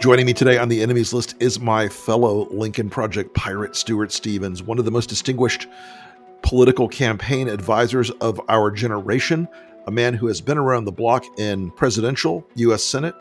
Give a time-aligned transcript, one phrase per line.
[0.00, 4.62] Joining me today on the enemies list is my fellow Lincoln Project pirate, Stuart Stevens,
[4.62, 5.66] one of the most distinguished
[6.40, 9.46] political campaign advisors of our generation,
[9.86, 12.82] a man who has been around the block in presidential, U.S.
[12.82, 13.14] Senate,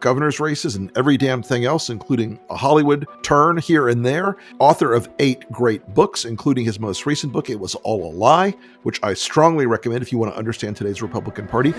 [0.00, 4.36] governor's races, and every damn thing else, including a Hollywood turn here and there.
[4.58, 8.54] Author of eight great books, including his most recent book, It Was All a Lie,
[8.82, 11.72] which I strongly recommend if you want to understand today's Republican Party.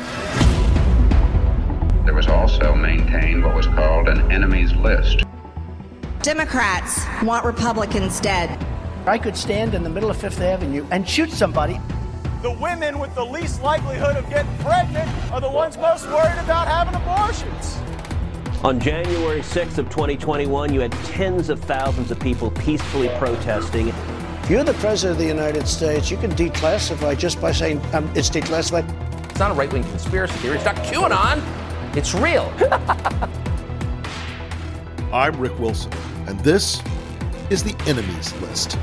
[2.17, 5.23] There was also maintained what was called an enemies list.
[6.23, 8.49] Democrats want Republicans dead.
[9.05, 11.79] I could stand in the middle of Fifth Avenue and shoot somebody.
[12.41, 16.67] The women with the least likelihood of getting pregnant are the ones most worried about
[16.67, 17.77] having abortions.
[18.63, 23.89] On January 6th of 2021, you had tens of thousands of people peacefully protesting.
[23.89, 28.11] If you're the president of the United States, you can declassify just by saying um,
[28.15, 28.89] it's declassified.
[29.29, 30.55] It's not a right wing conspiracy theory.
[30.55, 31.66] It's not QAnon.
[31.97, 32.53] It's real.
[35.11, 35.91] I'm Rick Wilson,
[36.27, 36.79] and this
[37.49, 38.77] is the enemies list.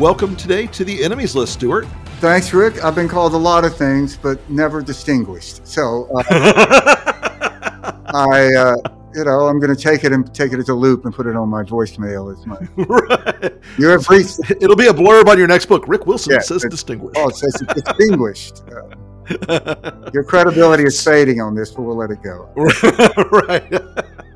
[0.00, 1.86] Welcome today to the enemies list, Stuart.
[2.18, 2.82] Thanks, Rick.
[2.82, 5.64] I've been called a lot of things, but never distinguished.
[5.64, 6.24] So uh,
[8.12, 8.74] I, uh,
[9.14, 11.26] you know, I'm going to take it and take it as a loop and put
[11.26, 12.32] it on my voicemail.
[12.32, 13.52] As my right.
[13.78, 14.40] you have reached.
[14.50, 15.86] It'll be a blurb on your next book.
[15.86, 17.16] Rick Wilson Yeah, says distinguished.
[17.18, 18.62] Oh, it says distinguished.
[18.68, 22.52] Uh, your credibility is fading on this, but we'll let it go.
[23.46, 23.72] right.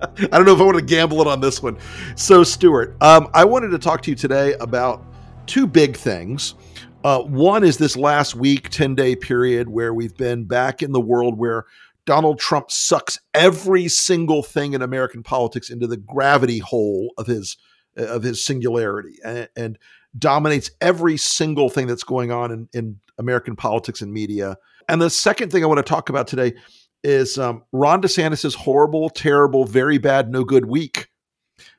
[0.01, 1.77] I don't know if I want to gamble it on this one.
[2.15, 5.05] So, Stuart, um, I wanted to talk to you today about
[5.47, 6.55] two big things.
[7.05, 11.01] Uh, one is this last week, 10 day period where we've been back in the
[11.01, 11.67] world where
[12.09, 17.59] Donald Trump sucks every single thing in American politics into the gravity hole of his
[17.99, 19.79] of his singularity and, and
[20.19, 24.57] dominates every single thing that's going on in, in American politics and media.
[24.89, 26.55] And the second thing I want to talk about today
[27.05, 31.09] is um, Ron DeSantis's horrible, terrible, very bad, no good week,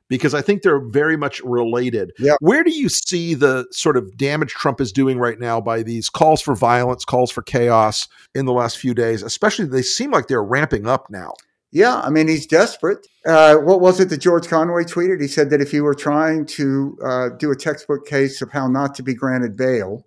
[0.09, 2.11] because I think they're very much related.
[2.19, 2.35] Yeah.
[2.39, 6.09] Where do you see the sort of damage Trump is doing right now by these
[6.09, 9.23] calls for violence, calls for chaos in the last few days?
[9.23, 11.33] Especially, they seem like they're ramping up now.
[11.71, 13.05] Yeah, I mean, he's desperate.
[13.27, 15.21] Uh, what was it that George Conway tweeted?
[15.21, 18.67] He said that if you were trying to uh, do a textbook case of how
[18.67, 20.03] not to be granted bail,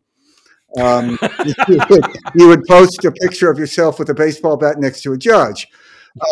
[0.80, 1.18] um,
[1.68, 2.04] you, would,
[2.34, 5.68] you would post a picture of yourself with a baseball bat next to a judge.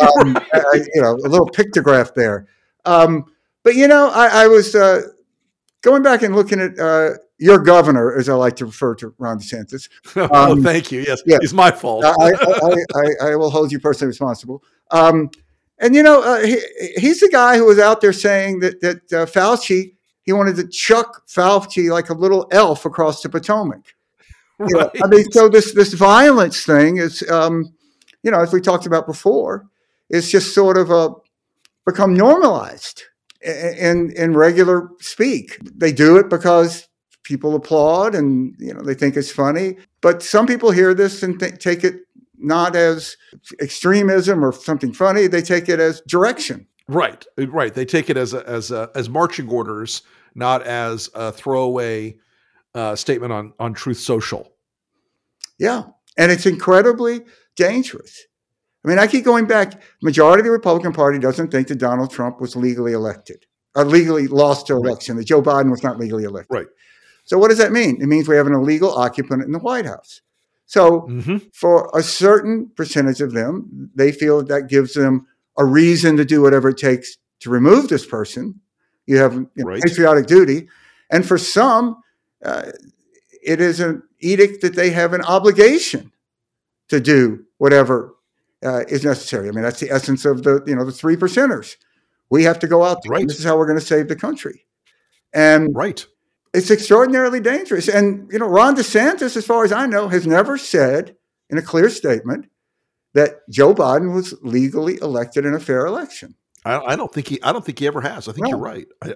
[0.03, 2.48] Um, uh, you know, a little pictograph there.
[2.84, 3.26] Um,
[3.62, 5.03] but, you know, I, I was uh,
[5.82, 9.38] going back and looking at uh, your governor, as I like to refer to Ron
[9.38, 9.88] DeSantis.
[10.16, 11.00] oh, Um, thank you.
[11.00, 11.38] Yes, yeah.
[11.41, 12.04] it's my fault.
[12.04, 14.62] I, I, I, will hold you personally responsible.
[14.91, 15.31] Um,
[15.78, 16.60] and you know, uh, he,
[16.97, 20.69] he's the guy who was out there saying that that uh, Fauci he wanted to
[20.69, 23.81] chuck Fauci like a little elf across the Potomac.
[24.60, 27.72] You know, I mean, so this this violence thing is, um,
[28.22, 29.66] you know, as we talked about before,
[30.10, 31.15] is just sort of a
[31.87, 33.04] become normalized
[33.42, 35.58] in in regular speak.
[35.74, 36.88] They do it because
[37.22, 39.76] people applaud and you know they think it's funny.
[40.00, 41.96] But some people hear this and th- take it
[42.38, 43.16] not as
[43.60, 45.26] extremism or something funny.
[45.26, 46.66] They take it as direction.
[46.88, 47.72] Right, right.
[47.72, 50.02] They take it as a, as a, as marching orders,
[50.34, 52.16] not as a throwaway
[52.74, 54.52] uh, statement on on Truth Social.
[55.58, 55.84] Yeah,
[56.16, 57.20] and it's incredibly
[57.56, 58.26] dangerous.
[58.84, 59.80] I mean, I keep going back.
[60.02, 64.26] Majority of the Republican Party doesn't think that Donald Trump was legally elected, or legally
[64.26, 65.16] lost the election.
[65.16, 66.54] That Joe Biden was not legally elected.
[66.54, 66.66] Right.
[67.24, 68.00] So what does that mean?
[68.00, 70.22] It means we have an illegal occupant in the White House.
[70.66, 75.26] So hmm for a certain percentage of them, they feel that, that gives them
[75.58, 78.60] a reason to do whatever it takes to remove this person.
[79.06, 79.82] You have you know, Right.
[79.82, 80.68] patriotic duty.
[81.10, 81.97] And for some,
[82.44, 82.70] uh,
[83.42, 86.12] it is an edict that they have an obligation
[86.88, 88.14] to do whatever
[88.65, 89.48] uh, is necessary.
[89.48, 91.76] I mean, that's the essence of the, you know, the three percenters.
[92.31, 93.10] We have to go out there.
[93.12, 93.26] Right.
[93.26, 94.66] This is how we're going to save the country.
[95.32, 96.04] And Right.
[96.53, 97.88] it's extraordinarily dangerous.
[97.88, 101.16] And you know, Ron DeSantis, as far as I know, has never said
[101.48, 102.47] in a clear statement
[103.15, 106.34] that Joe Biden was legally elected in a fair election.
[106.65, 107.42] I, I don't think he.
[107.42, 108.28] I don't think he ever has.
[108.28, 108.51] I think No.
[108.51, 108.86] you're right.
[109.03, 109.15] I,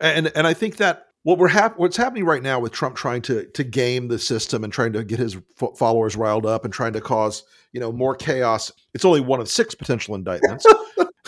[0.00, 3.22] and and I think that what we're hap- what's happening right now with Trump trying
[3.22, 6.72] to to game the system and trying to get his fo- followers riled up and
[6.72, 8.72] trying to cause you know more chaos.
[8.94, 10.66] It's only one of six potential indictments.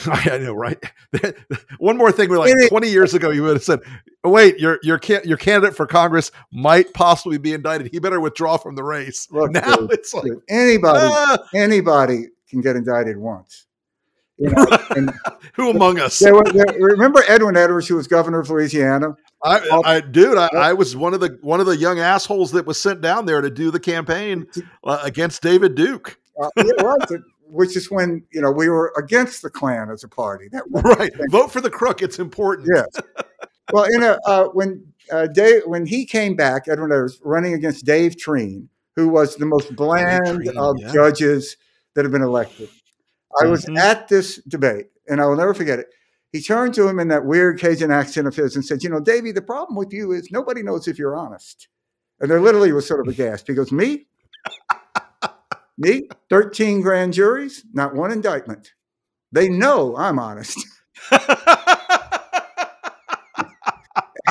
[0.07, 0.83] I know, right?
[1.79, 2.31] one more thing.
[2.31, 3.31] We're like twenty years ago.
[3.31, 3.81] You would have said,
[4.25, 7.91] "Wait, your your can- your candidate for Congress might possibly be indicted.
[7.93, 12.29] He better withdraw from the race." Look, now dude, it's like, Dude, anybody, ah, anybody
[12.49, 13.67] can get indicted once.
[14.39, 15.13] You know,
[15.53, 16.19] who among us?
[16.19, 19.15] there were, there, remember Edwin Edwards, who was governor of Louisiana?
[19.43, 22.67] I, I, dude, I, I was one of the one of the young assholes that
[22.67, 24.47] was sent down there to do the campaign
[24.85, 26.19] uh, against David Duke.
[26.41, 27.09] Uh, right.
[27.09, 27.23] The-
[27.53, 30.49] which is when you know we were against the Klan as a party.
[30.53, 31.13] That right.
[31.31, 32.03] Vote for the crook.
[32.03, 32.69] It's important.
[32.75, 32.87] Yes.
[33.73, 37.85] well, in a uh, when uh, Dave when he came back, Edwin was running against
[37.85, 40.93] Dave Treen, who was the most bland Treen, of yeah.
[40.93, 41.57] judges
[41.95, 42.69] that have been elected.
[43.43, 43.79] I was Mhm.
[43.79, 45.87] at this debate, and I will never forget it.
[46.33, 49.01] He turned to him in that weird Cajun accent of his and said, "You know,
[49.01, 51.69] Davy, the problem with you is nobody knows if you're honest."
[52.21, 53.49] And there literally was sort of a gasp.
[53.49, 54.07] He goes, "Me,
[55.79, 58.73] me, thirteen grand juries, not one indictment.
[59.33, 60.59] They know I'm honest."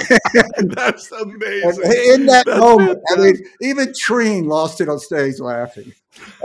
[0.58, 1.84] That's amazing.
[2.14, 5.94] in that That's moment, I mean, even Treen lost it on stage laughing.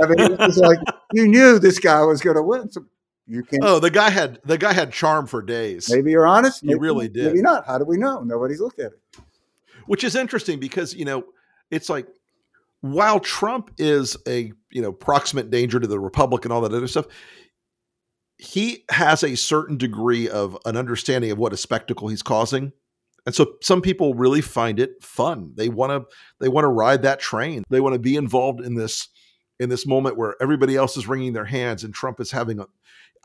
[0.03, 0.79] I mean, it was like
[1.13, 2.71] you knew this guy was going to win.
[2.71, 2.85] So
[3.27, 3.63] you can't.
[3.65, 5.91] Oh, the guy had the guy had charm for days.
[5.91, 6.61] Maybe you're honest.
[6.61, 7.27] He Maybe, really did.
[7.27, 7.67] Maybe not.
[7.67, 8.21] How do we know?
[8.21, 9.01] Nobody's looked at it.
[9.87, 11.25] which is interesting because you know
[11.71, 12.07] it's like
[12.81, 16.87] while Trump is a you know proximate danger to the republic and all that other
[16.87, 17.07] stuff,
[18.37, 22.73] he has a certain degree of an understanding of what a spectacle he's causing.
[23.27, 25.53] And so some people really find it fun.
[25.57, 27.65] They want to they want to ride that train.
[27.71, 29.09] They want to be involved in this
[29.59, 32.67] in this moment where everybody else is wringing their hands and Trump is having a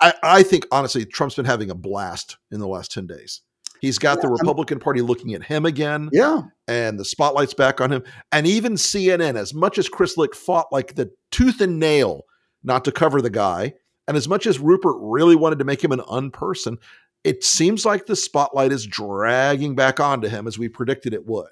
[0.01, 3.41] I, I think honestly Trump's been having a blast in the last 10 days.
[3.81, 6.41] He's got the Yeah, I'm- Republican Party looking at him again Yeah.
[6.67, 8.03] and the spotlight's back on him.
[8.31, 12.23] And even CNN, as much as Chris Licht fought like the tooth and nail
[12.63, 13.73] not to cover the guy,
[14.07, 16.77] and as much as Rupert really wanted to make him an unperson,
[17.23, 21.47] it seems like the spotlight is dragging back onto him as we predicted it would.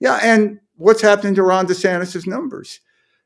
[0.00, 0.18] Yeah.
[0.22, 2.80] And what's happening to Ron DeSantis' numbers?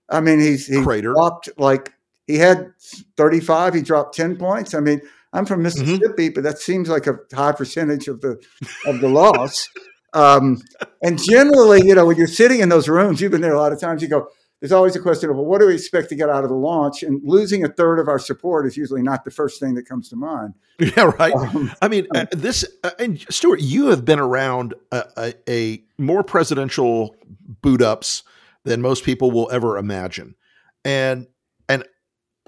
[0.09, 1.13] I mean, he's he Crater.
[1.13, 1.93] dropped like
[2.31, 2.73] he had
[3.17, 3.75] 35.
[3.75, 4.75] He dropped 10 points.
[4.75, 5.01] I mean,
[5.33, 8.41] I'm from Mississippi, but that seems like a high percentage of the
[8.87, 9.69] of the loss.
[10.13, 10.61] Um,
[11.03, 13.73] and generally, you know, when you're sitting in those rooms, you've been there a lot
[13.73, 14.03] of times.
[14.03, 14.29] You go,
[14.61, 16.57] there's always a question of, well, what do we expect to get out of the
[16.57, 17.03] launch?
[17.03, 20.09] And losing a third of our support is usually not the first thing that comes
[20.11, 20.55] to mind.
[20.97, 21.35] Yeah, right.
[21.35, 25.85] Um, I mean, uh, this uh, and Stuart, you have been around a, a, a
[25.99, 27.15] more presidential
[27.61, 28.23] boot ups
[28.65, 30.37] than most people will ever imagine,
[30.83, 31.27] and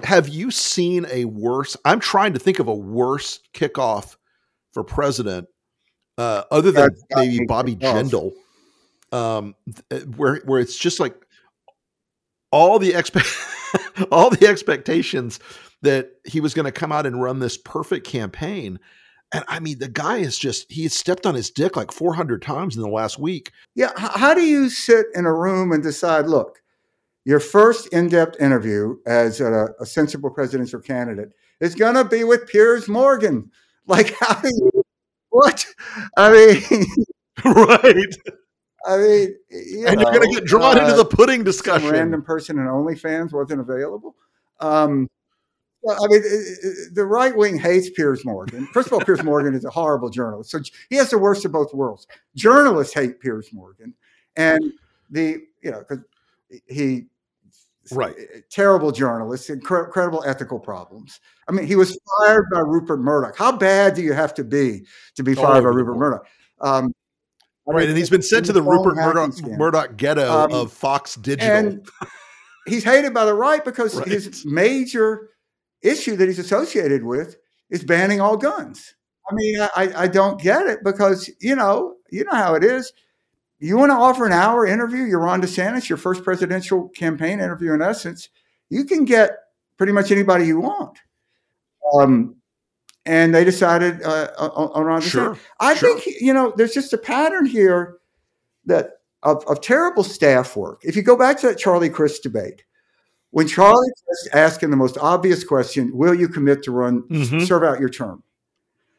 [0.02, 1.76] have you seen a worse?
[1.84, 4.16] I'm trying to think of a worse kickoff
[4.72, 5.48] for president,
[6.18, 7.76] uh, other than That's maybe Bobby.
[7.76, 8.32] Jindal,
[9.12, 9.54] um,
[10.16, 11.14] where where it's just like
[12.50, 13.26] all the expect
[14.10, 15.38] all the expectations
[15.82, 18.78] that he was going to come out and run this perfect campaign.
[19.34, 22.76] And I mean, the guy is just, he stepped on his dick like 400 times
[22.76, 23.50] in the last week.
[23.74, 23.90] Yeah.
[23.96, 26.62] How do you sit in a room and decide, look,
[27.24, 32.24] your first in depth interview as a, a sensible presidential candidate is going to be
[32.24, 33.50] with Piers Morgan?
[33.86, 34.82] Like, how do you,
[35.30, 35.66] what?
[36.16, 36.86] I mean,
[37.44, 38.16] right.
[38.86, 41.90] I mean, you And you're going to get drawn into uh, the pudding discussion.
[41.90, 44.14] random person in OnlyFans wasn't available.
[44.60, 45.08] Um,
[45.82, 46.22] well, I mean,
[46.92, 48.66] the right wing hates Piers Morgan.
[48.68, 51.50] First of all, Piers Morgan is a horrible journalist, so he has the worst of
[51.50, 52.06] both worlds.
[52.36, 53.92] Journalists hate Piers Morgan,
[54.36, 54.60] and
[55.10, 56.04] the you know because
[56.68, 57.06] he
[57.90, 58.14] Right.
[58.50, 61.19] terrible journalist, incredible ethical problems.
[61.49, 63.37] I mean, he was fired by Rupert Murdoch.
[63.37, 64.87] How bad do you have to be
[65.17, 65.96] to be fired by Rupert.
[65.96, 66.26] Murdoch?
[66.61, 66.93] Um,
[67.64, 67.82] Right.
[67.82, 69.40] mean, And he's been sent to the Rupert Murdoch.
[69.43, 71.56] Murdoch ghetto Um, of Fox Digital.
[71.56, 71.88] and
[72.67, 74.09] he's hated by the right because Right.
[74.09, 75.30] his major
[75.80, 77.37] issue that he's associated with
[77.71, 78.95] is banning all guns.
[79.30, 82.92] I mean, I, I don't get it because you know, you know how it is.
[83.62, 87.73] You want to offer an hour interview, you're Ron DeSantis, your first presidential campaign interview,
[87.73, 88.28] in essence,
[88.71, 89.31] you can get
[89.78, 90.99] pretty much anybody you want.
[91.95, 92.35] Um,
[93.07, 95.11] and they decided uh, on, on Ron DeSantis.
[95.11, 95.38] Sure.
[95.61, 96.00] I sure.
[96.00, 97.99] think you know there's just a pattern here
[98.66, 100.81] that of, of terrible staff work.
[100.83, 102.64] If you go back to that Charlie Crist debate,
[103.31, 107.47] when Charlie was asking the most obvious question, "Will you commit to run Mhm.
[107.47, 108.25] serve out your term?"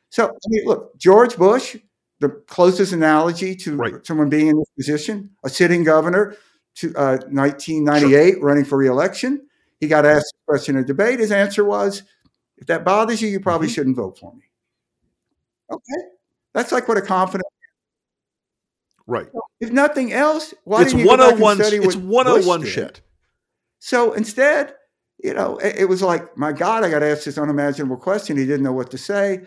[0.09, 1.75] So I mean, look, George Bush,
[2.19, 4.05] the closest analogy to Right.
[4.05, 6.35] someone being in this position, a sitting governor
[6.75, 9.47] to uh, 1998, running for reelection.
[9.79, 11.19] He got asked a question in a debate.
[11.19, 12.03] His answer was,
[12.57, 13.73] "If that bothers you, you probably Mm-hmm.
[13.73, 14.43] shouldn't vote for me."
[15.71, 16.07] Okay,
[16.53, 17.45] that's like what a confident.
[19.07, 19.27] right.
[19.59, 22.59] If nothing else, why It's didn't you go back and 101, study it's what 101
[22.61, 22.73] Bush did?
[22.73, 23.01] shit.
[23.79, 24.75] So instead,
[25.23, 28.37] you know, it, it was like, my God, I got asked this unimaginable question.
[28.37, 29.41] He didn't know what to say.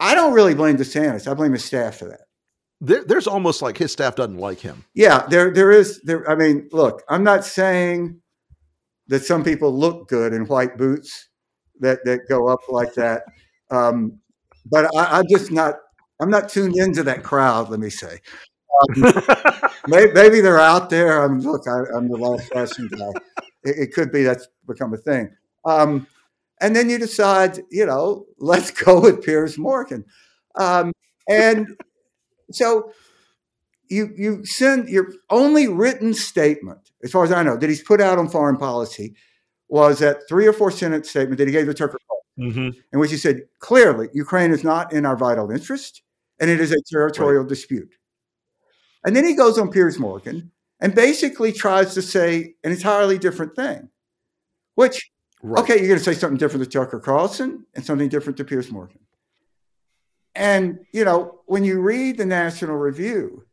[0.00, 1.30] I don't really blame DeSantis.
[1.30, 2.22] I blame his staff for that.
[2.80, 4.84] There, there's almost like his staff doesn't like him.
[4.94, 6.00] Yeah, there, there is.
[6.02, 8.20] There, I mean, look, I'm not saying
[9.06, 11.28] that some people look good in white boots
[11.78, 13.22] that that go up like that,
[13.70, 14.18] um,
[14.66, 15.76] but I, I'm just not.
[16.20, 17.70] I'm not tuned into that crowd.
[17.70, 18.18] Let me say.
[18.82, 19.12] Um,
[19.86, 21.22] maybe, maybe they're out there.
[21.22, 21.68] I'm look.
[21.68, 23.10] I, I'm the last fashion guy.
[23.62, 25.30] It, it could be that's become a thing.
[25.64, 26.08] Um,
[26.62, 30.04] and then you decide, you know, let's go with Piers Morgan.
[30.54, 30.92] Um,
[31.28, 31.66] and
[32.50, 32.92] so
[33.88, 38.00] you you send your only written statement, as far as I know, that he's put
[38.00, 39.14] out on foreign policy
[39.68, 41.98] was that three or four sentence statement that he gave Tucker Carlson,
[42.38, 42.68] Mm-hmm.
[42.94, 46.00] in which he said clearly Ukraine is not in our vital interest
[46.40, 47.94] and it is a territorial dispute.
[49.04, 50.50] And then he goes on Piers Morgan
[50.80, 53.90] and basically tries to say an entirely different thing,
[54.76, 55.11] which
[55.42, 55.60] Right.
[55.62, 58.70] okay, you're going to say something different to Tucker Carlson and something different to Piers
[58.70, 59.00] Morgan.
[60.34, 63.44] And you know, when you read the National Review,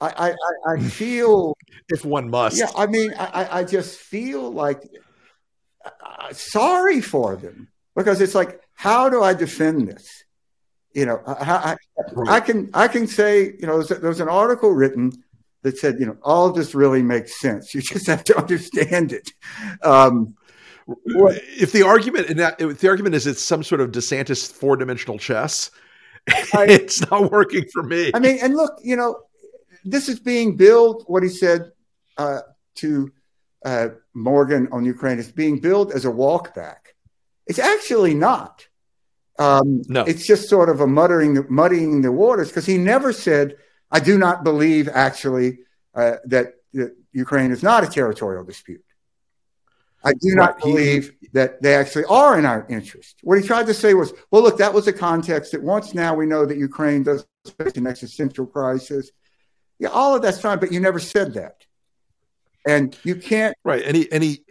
[0.00, 0.34] I
[0.66, 1.56] I, I, feel
[1.88, 2.58] If one must.
[2.58, 4.82] yeah, I mean, I, I- just feel like
[5.84, 10.06] uh, sorry for them because it's like, how do I defend this?
[10.94, 11.76] You know, I,
[12.28, 15.12] I, I can I can say, you know, there's, there was an article written
[15.62, 17.74] that said, you know, all this really makes sense.
[17.74, 19.32] You just have to understand it.
[19.82, 20.34] Um,
[21.06, 24.76] if the argument and that- if the argument is it's some sort of DeSantis four
[24.76, 25.70] dimensional chess,
[26.54, 28.10] I- it's not working for me.
[28.14, 29.20] I mean, and look, you know,
[29.84, 31.04] this is being billed.
[31.06, 31.72] What he said
[32.18, 32.40] uh,
[32.76, 33.10] to
[33.64, 36.76] uh, Morgan on Ukraine is being billed as a walkback.
[37.46, 38.66] It's actually not.
[39.38, 40.02] Um, No.
[40.04, 43.56] it's just sort of a muttering, muddying the waters because he never said,
[43.90, 45.60] "I do not believe actually
[45.94, 48.84] uh, that, that Ukraine is not a territorial dispute."
[50.02, 53.20] I do not believe that they actually are in our interest.
[53.22, 56.14] What he tried to say was, well, look, that was a context that once now
[56.14, 57.26] we know that Ukraine does
[57.58, 59.10] face an existential crisis.
[59.78, 61.66] Yeah, all of that's fine, but you never said that.
[62.66, 63.82] And you can't, Right.
[63.82, 64.44] And he, and he,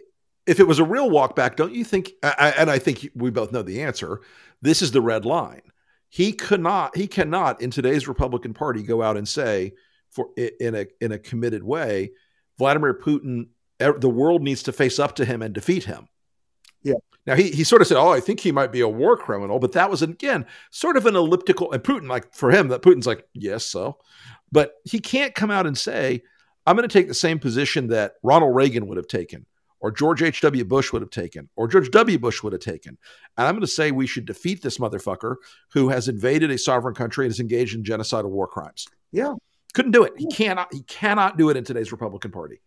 [0.46, 2.10] if it was a real walk back, don't you think?
[2.22, 4.20] I, and I think we both know the answer.
[4.62, 5.62] This is the red line.
[6.08, 9.74] He could not, he cannot in today's Republican Party go out and say,
[10.10, 12.10] for in a in a committed way,
[12.58, 13.48] Vladimir Putin,
[13.80, 16.08] Er, the world needs to face up to him and defeat him.
[16.82, 16.94] Yeah.
[17.26, 19.58] Now he he sort of said, "Oh, I think he might be a war criminal,"
[19.58, 21.70] but that was again sort of an elliptical.
[21.72, 23.98] And Putin, like for him, that Putin's like, "Yes, so,"
[24.50, 26.22] but he can't come out and say,
[26.66, 29.46] I'm going to take the same position that Ronald Reagan would have taken,
[29.80, 30.64] or George H.W.
[30.64, 32.18] Bush would have taken, or George W.
[32.18, 32.98] Bush would have taken.
[33.36, 35.36] And I'm going to say we should defeat this motherfucker
[35.72, 38.86] who has invaded a sovereign country and is engaged in genocidal war crimes.
[39.12, 39.34] yeah.
[39.72, 40.14] Couldn't do it.
[40.16, 40.74] He cannot.
[40.74, 42.60] He cannot do it in today's Republican Party.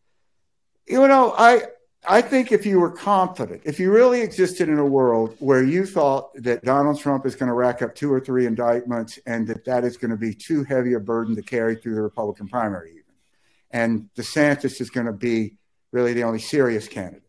[0.88, 1.64] You know, I
[2.06, 5.86] I think if you were confident, if you really existed in a world where you
[5.86, 9.64] thought that Donald Trump is going to rack up two or three indictments and that
[9.66, 12.92] that is going to be too heavy a burden to carry through the Republican primary,
[12.92, 13.04] even,
[13.72, 15.56] and DeSantis is going to be
[15.92, 17.23] really the only serious candidate.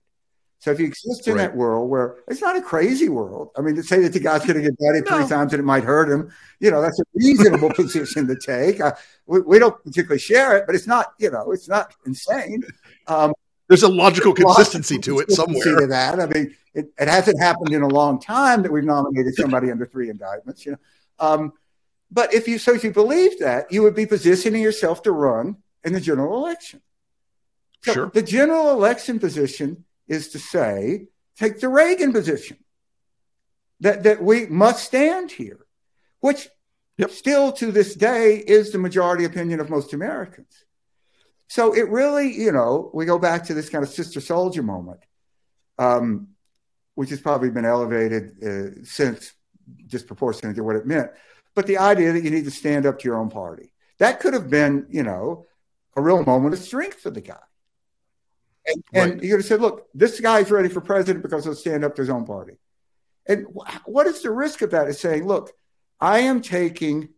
[0.64, 1.42] So if you exist in Right.
[1.42, 4.47] that world where it's not a crazy world, I mean, to say that the guy's
[4.47, 5.18] going to get indicted No.
[5.18, 8.80] three times and it might hurt him, you know, that's a reasonable position to take.
[8.80, 8.92] Uh,
[9.26, 12.62] we, we don't particularly share it, but it's not, you know, it's not insane.
[13.09, 13.35] Um,
[13.68, 15.80] There's a logical consistency to it consistency somewhere.
[15.83, 19.35] To that, I mean, it, it hasn't happened in a long time that we've nominated
[19.35, 20.64] somebody under three indictments.
[20.64, 20.78] You know,
[21.18, 21.52] um,
[22.11, 25.59] but if you so if you believe that, you would be positioning yourself to run
[25.85, 26.80] in the general election.
[27.83, 28.11] So Sure.
[28.14, 31.06] The general election position is to say,
[31.37, 32.58] take the Reagan position
[33.80, 35.66] that that we must stand here,
[36.20, 36.49] which
[36.96, 37.11] Yep.
[37.11, 40.64] still to this day is the majority opinion of most Americans.
[41.49, 45.00] So it really, you know, we go back to this kind of Sister Souljah moment,
[45.78, 46.28] um,
[46.94, 49.32] which has probably been elevated uh, since
[49.87, 51.11] disproportionate to what it meant.
[51.54, 54.34] But the idea that you need to stand up to your own party that could
[54.34, 55.46] have been, you know,
[55.96, 57.37] a real moment of strength for the guy.
[58.66, 59.23] And, and Right.
[59.23, 62.02] you could have said, look, this guy's ready for president because he'll stand up to
[62.02, 62.54] his own party.
[63.26, 63.47] And
[63.85, 64.88] what is the risk of that?
[64.88, 65.52] Is saying, look,
[66.00, 67.11] I am taking,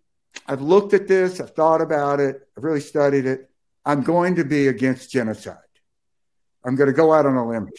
[0.46, 3.50] I've looked at this, I've thought about it, I've really studied it.
[3.84, 5.58] I'm going to be against genocide.
[6.64, 7.70] I'm going to go out on a limb.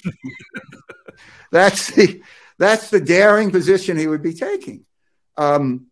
[1.51, 2.21] that's the
[2.57, 4.85] that's the daring position he would be taking.
[5.35, 5.87] Um,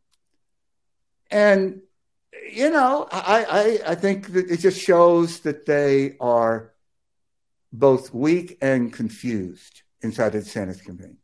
[1.30, 1.82] and
[2.52, 6.74] you know, I, I I think that it just shows that they are
[7.80, 11.18] both weak and confused inside the Senate campaign.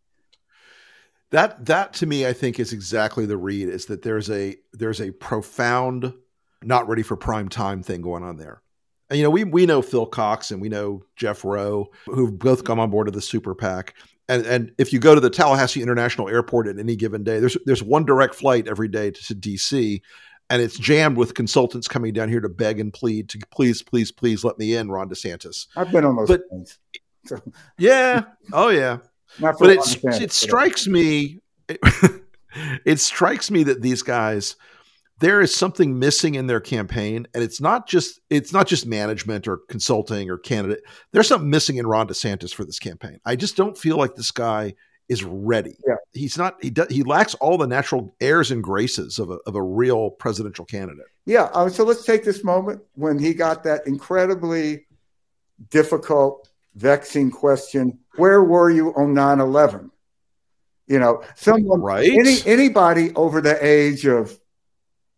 [1.31, 3.69] That that to me, I think, is exactly the read.
[3.69, 6.13] Is that there's a there's a profound,
[6.61, 8.61] not ready for prime time thing going on there.
[9.09, 12.65] And you know, we we know Phil Cox and we know Jeff Roe, who've both
[12.65, 13.93] come on board of the Super PAC.
[14.27, 17.57] And and if you go to the Tallahassee International Airport at any given day, there's
[17.65, 20.01] there's one direct flight every day to DC,
[20.51, 24.11] and it's jammed with consultants coming down here to beg and plead to please, please,
[24.11, 25.67] please let me in, Ron DeSantis.
[25.75, 26.77] I've been on those But- things.
[27.25, 27.39] So,
[27.77, 28.23] Yeah.
[28.53, 28.97] Oh yeah.
[29.39, 31.39] not for but it's, DeSantis, it but- uh, strikes me
[32.85, 34.55] it strikes me that these guys
[35.19, 39.47] there is something missing in their campaign and it's not just it's not just management
[39.47, 40.81] or consulting or candidate
[41.13, 44.31] there's something missing in ron desantis for this campaign i just don't feel like this
[44.31, 44.73] guy
[45.11, 45.75] is ready.
[45.85, 45.95] Yeah.
[46.13, 46.55] He's not.
[46.63, 46.87] He does.
[46.89, 51.05] He lacks all the natural airs and graces of a of a real presidential candidate.
[51.25, 51.49] Yeah.
[51.53, 54.85] Uh, so let's take this moment when he got that incredibly
[55.69, 59.91] difficult, vexing question Where were you on 9 11?
[60.87, 62.09] You know, someone, Right.
[62.09, 64.37] any, anybody over the age of,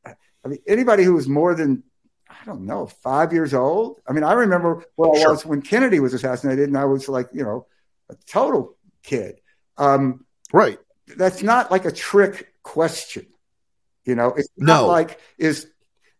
[0.05, 1.83] I mean, anybody who was more than,
[2.29, 3.99] I don't know, five years old.
[4.07, 5.31] I mean, I remember where I Sure.
[5.31, 7.65] was when Kennedy was assassinated, and I was like, you know,
[8.09, 9.39] a total kid.
[9.77, 10.79] Um, Right.
[11.17, 13.25] that's not like a trick question.
[14.05, 14.87] You know, it's not No.
[14.87, 15.67] like is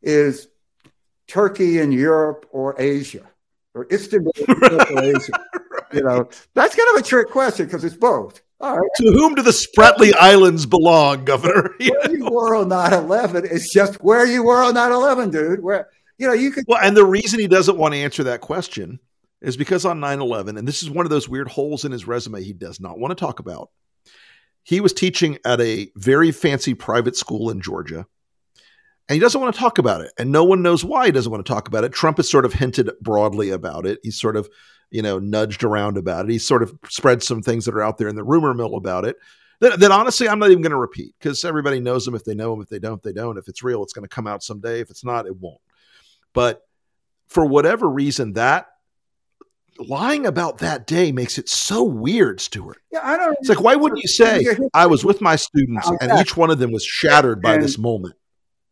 [0.02, 0.48] is
[1.28, 3.30] Turkey in Europe or Asia
[3.74, 5.32] or Istanbul Europe or Asia.
[5.94, 8.42] You know, that's kind of a trick question because it's both.
[8.60, 11.76] All right, To whom do the Spratly Islands belong, Governor?
[11.80, 15.62] where you were on 9-11 is just where you were on 9-11, dude.
[15.62, 18.42] Where you know you could Well, and the reason he doesn't want to answer that
[18.42, 19.00] question
[19.44, 22.08] is because on 9 11, and this is one of those weird holes in his
[22.08, 23.70] resume he does not want to talk about.
[24.64, 28.08] He was teaching at a very fancy private school in Georgia,
[29.10, 30.14] and he doesn't want to talk about it.
[30.18, 31.92] And no one knows why he doesn't want to talk about it.
[31.92, 34.00] Trump has sort of hinted broadly about it.
[34.02, 34.48] He's sort of,
[34.90, 36.32] you know, nudged around about it.
[36.32, 39.04] He's sort of spread some things that are out there in the rumor mill about
[39.04, 39.18] it.
[39.60, 42.16] That, that honestly, I'm not even going to repeat because everybody knows him.
[42.16, 43.38] If they know him, if they don't, they don't.
[43.38, 44.80] If it's real, it's going to come out someday.
[44.80, 45.62] If it's not, it won't.
[46.34, 46.62] But
[47.28, 48.68] for whatever reason, that
[49.80, 52.78] lying about that day makes it so weird, Stuart.
[52.92, 56.20] yeah, I don't It's like, why wouldn't you say, I was with my students and
[56.20, 58.16] each one of them was shattered by And- this moment?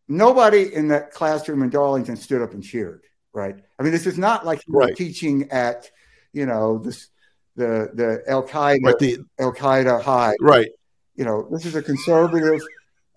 [0.07, 3.01] nobody in that classroom in Darlington stood up and cheered,
[3.33, 3.55] right?
[3.79, 4.95] I mean, this is not like you Right.
[4.95, 5.89] teaching at,
[6.33, 7.07] you know, this
[7.55, 8.99] the the Al Qaeda Right.
[8.99, 10.35] The, Al Qaeda high.
[10.41, 10.69] right.
[11.15, 12.59] You know, this is a conservative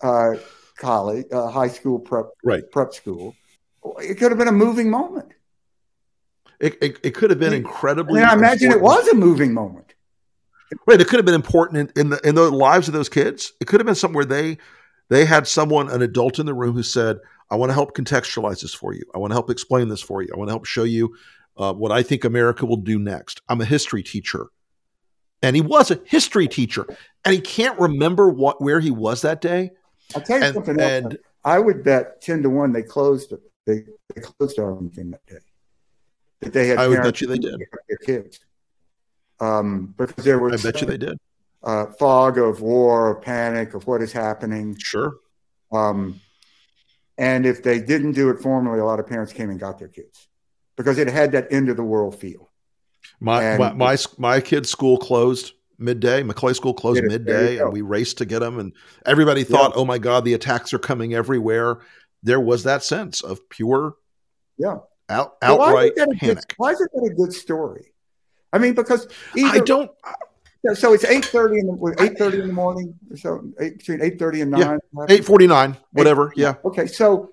[0.03, 0.35] uh,
[0.77, 2.69] college, uh, high school prep Right.
[2.71, 3.35] prep school.
[4.01, 5.29] It could have been a moving moment.
[6.65, 8.23] It, it, it could have been incredibly.
[8.23, 9.95] I imagine it was a moving moment.
[10.87, 10.99] Right.
[10.99, 13.53] It could have been important in, in the in the lives of those kids.
[13.61, 14.57] It could have been somewhere they
[15.11, 17.19] they had someone, an adult in the room who said,
[17.51, 19.03] I want to help contextualize this for you.
[19.15, 20.31] I want to help explain this for you.
[20.35, 21.15] I want to help show you
[21.59, 23.43] uh, what I think America will do next.
[23.51, 24.47] I'm a history teacher.
[25.43, 26.87] And he was a history teacher.
[27.27, 29.73] And he can't remember what where he was that day.
[30.17, 31.15] I'll tell you And, something else.
[31.45, 33.35] I would bet ten to one they closed.
[33.67, 33.85] They,
[34.15, 35.37] they closed Darlington that day.
[36.41, 36.79] That they had.
[36.79, 37.61] I would bet you they did.
[37.89, 38.41] Their kids.
[39.41, 40.65] Um, because there was.
[40.65, 41.19] I bet you they did.
[41.63, 44.77] uh, fog of war, of panic, of what is happening.
[44.79, 45.17] Sure.
[45.73, 46.21] Um,
[47.19, 49.89] and if they didn't do it formally, a lot of parents came and got their
[49.89, 50.29] kids
[50.77, 52.51] because it had that end of the world feel.
[53.21, 56.23] My my, my my kid's school closed midday.
[56.23, 57.09] Maclay School closed it?
[57.09, 58.59] Midday, and we raced to get them.
[58.59, 58.73] And
[59.07, 61.79] everybody thought, "Oh my God, the attacks are coming everywhere."
[62.23, 63.95] There was that sense of pure,
[64.57, 64.79] Yeah.
[65.09, 66.55] Out, why outright it a good- panic.
[66.57, 67.93] why is it that a good story?
[68.53, 69.91] I mean, because either, I don't.
[70.75, 74.01] So it's eight thirty in the eight thirty in the morning, or so eight, between
[74.01, 74.79] eight thirty and Yeah.
[74.93, 75.07] nine.
[75.11, 76.33] Eight forty nine, whatever.
[76.37, 77.31] Yeah, Okay, so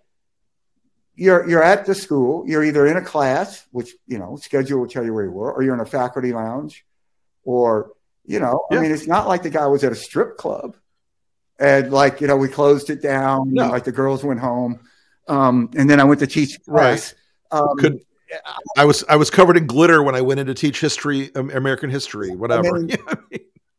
[1.15, 2.43] you're you're at the school.
[2.47, 5.53] You're either in a class, which you know schedule will tell you where you were,
[5.53, 6.85] or you're in a faculty lounge,
[7.43, 7.91] or
[8.25, 8.79] you know, Yeah.
[8.79, 10.75] I mean, it's not like the guy was at a strip club,
[11.59, 13.53] and like you know, we closed it down.
[13.53, 13.69] No.
[13.69, 14.81] Like the girls went home,
[15.29, 17.13] um, and then I went to teach class.
[17.51, 18.05] Um, Could-
[18.77, 21.49] I was I was covered in glitter when I went in to teach history, um,
[21.51, 22.79] American history, whatever.
[22.79, 22.97] mean,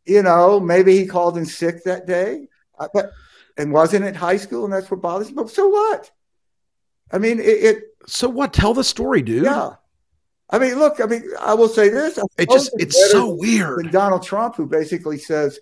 [0.04, 3.12] you know, maybe he called in sick that day, uh, but
[3.56, 5.34] and wasn't at high school, and that's what bothers me.
[5.36, 6.10] But so what?
[7.10, 8.52] I mean, it, it So what?
[8.52, 9.44] Tell the story, dude.
[9.44, 9.74] yeah.
[10.50, 11.00] I mean, look.
[11.00, 12.18] I mean, I will say this.
[12.36, 13.90] It just it's so weird.
[13.90, 15.60] Donald Trump, who basically says,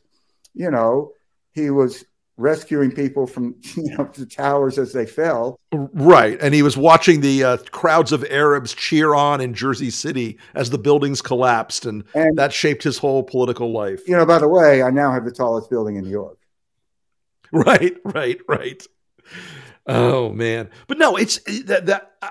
[0.52, 1.12] you know,
[1.52, 2.04] he was
[2.40, 5.58] rescuing people from you know the towers as they fell.
[5.72, 6.40] Right.
[6.40, 10.70] And he was watching the uh, crowds of Arabs cheer on in Jersey City as
[10.70, 11.86] the buildings collapsed.
[11.86, 14.00] And, And that shaped his whole political life.
[14.08, 16.38] you know, by the way, I now have the tallest building in New York.
[17.52, 18.86] Right, right, right.
[19.84, 20.70] Oh, man.
[20.86, 22.30] But no, it's that, that, uh,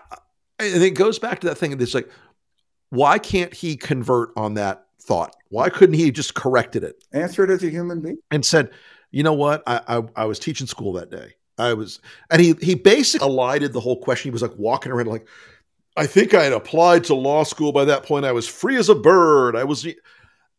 [0.60, 1.74] and it goes back to that thing.
[1.74, 2.10] And it's like,
[2.90, 5.36] why can't he convert on that thought?
[5.50, 8.18] Why couldn't he just corrected it Answer it as a human being.
[8.32, 8.72] and said,
[9.12, 9.64] you know what?
[9.68, 11.34] I, I, I was teaching school that day.
[11.58, 14.30] I was, and he, he basically elided the whole question.
[14.30, 15.28] He was like walking around like,
[15.98, 18.26] I think I had applied to law school by that point.
[18.26, 19.56] I was free as a bird.
[19.56, 19.86] I was,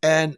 [0.02, 0.36] and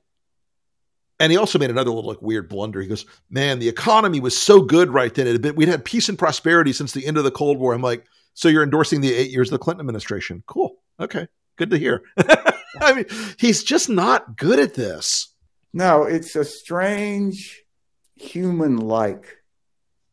[1.19, 2.81] and he also made another little like weird blunder.
[2.81, 5.27] He goes, "Man, the economy was so good right then.
[5.27, 7.75] It had been, we'd had peace and prosperity since the end of the Cold War."
[7.75, 10.43] I'm like, "So you're endorsing the eight years of the Clinton administration?
[10.47, 10.77] Cool.
[11.01, 12.03] Okay, good to hear."
[12.81, 13.07] I mean,
[13.39, 15.33] he's just not good at this.
[15.73, 17.63] No, it's a strange
[18.23, 19.39] human-like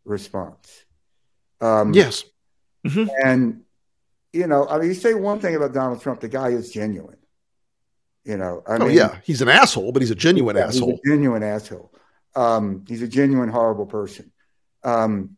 [0.06, 0.86] response.
[1.62, 2.24] Um, Yes,
[3.24, 3.62] And,
[4.34, 7.17] you know, I mean, you say one thing about Donald Trump, the guy is genuine.
[8.24, 10.89] You know, I oh mean, yeah, he's an asshole, but he's a genuine yeah, asshole.
[10.89, 11.91] He's a genuine asshole.
[12.36, 14.32] Um, he's a genuine horrible person.
[14.84, 15.38] Um,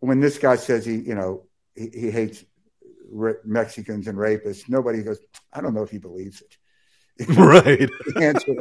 [0.00, 2.44] when this guy says he, you know, he, he hates
[3.10, 5.20] ra- Mexicans and rapists, nobody goes,
[5.52, 6.56] I don't know if he believes it.
[7.36, 7.88] right.
[8.20, 8.54] Answer.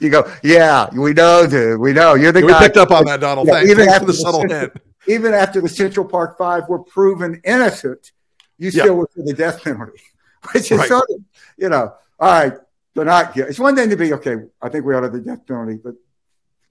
[0.00, 1.80] You go, yeah, we know, dude.
[1.80, 2.14] We know.
[2.14, 2.60] You're the we guy.
[2.60, 3.46] We picked up on that, Donald.
[3.48, 4.72] Yeah, Thanks, even thanks after for the subtle Central- hint.
[5.06, 8.12] Even after the Central Park Five were proven innocent,
[8.58, 8.82] you Yeah.
[8.84, 10.00] still were for the death penalty,
[10.52, 10.88] which is Right.
[10.88, 11.20] sort of,
[11.56, 12.54] you know, all right,
[12.94, 13.50] they're not guilty.
[13.50, 15.78] It's one thing to be, okay, I think we ought to have the death penalty,
[15.82, 15.94] but,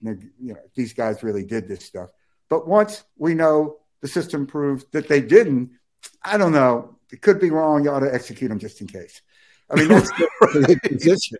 [0.02, 2.10] you know, these guys really did this stuff.
[2.48, 5.70] But once we know the system proves that they didn't,
[6.22, 6.96] I don't know.
[7.10, 7.84] It could be wrong.
[7.84, 9.22] You ought to execute them just in case.
[9.70, 11.38] I mean, that's the position.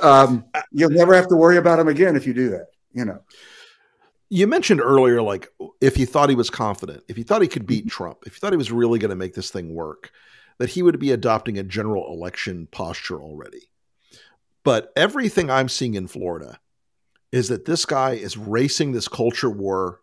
[0.00, 2.66] Um, you'll never have to worry about him again if you do that.
[2.92, 3.20] You know,
[4.30, 5.48] You mentioned earlier, like
[5.80, 7.88] if he thought he was confident, if he thought he could beat Mm-hmm.
[7.88, 10.10] Trump, if he thought he was really going to make this thing work,
[10.58, 13.70] that he would be adopting a general election posture already.
[14.64, 16.58] But everything I'm seeing in Florida
[17.32, 20.00] is that this guy is racing this culture war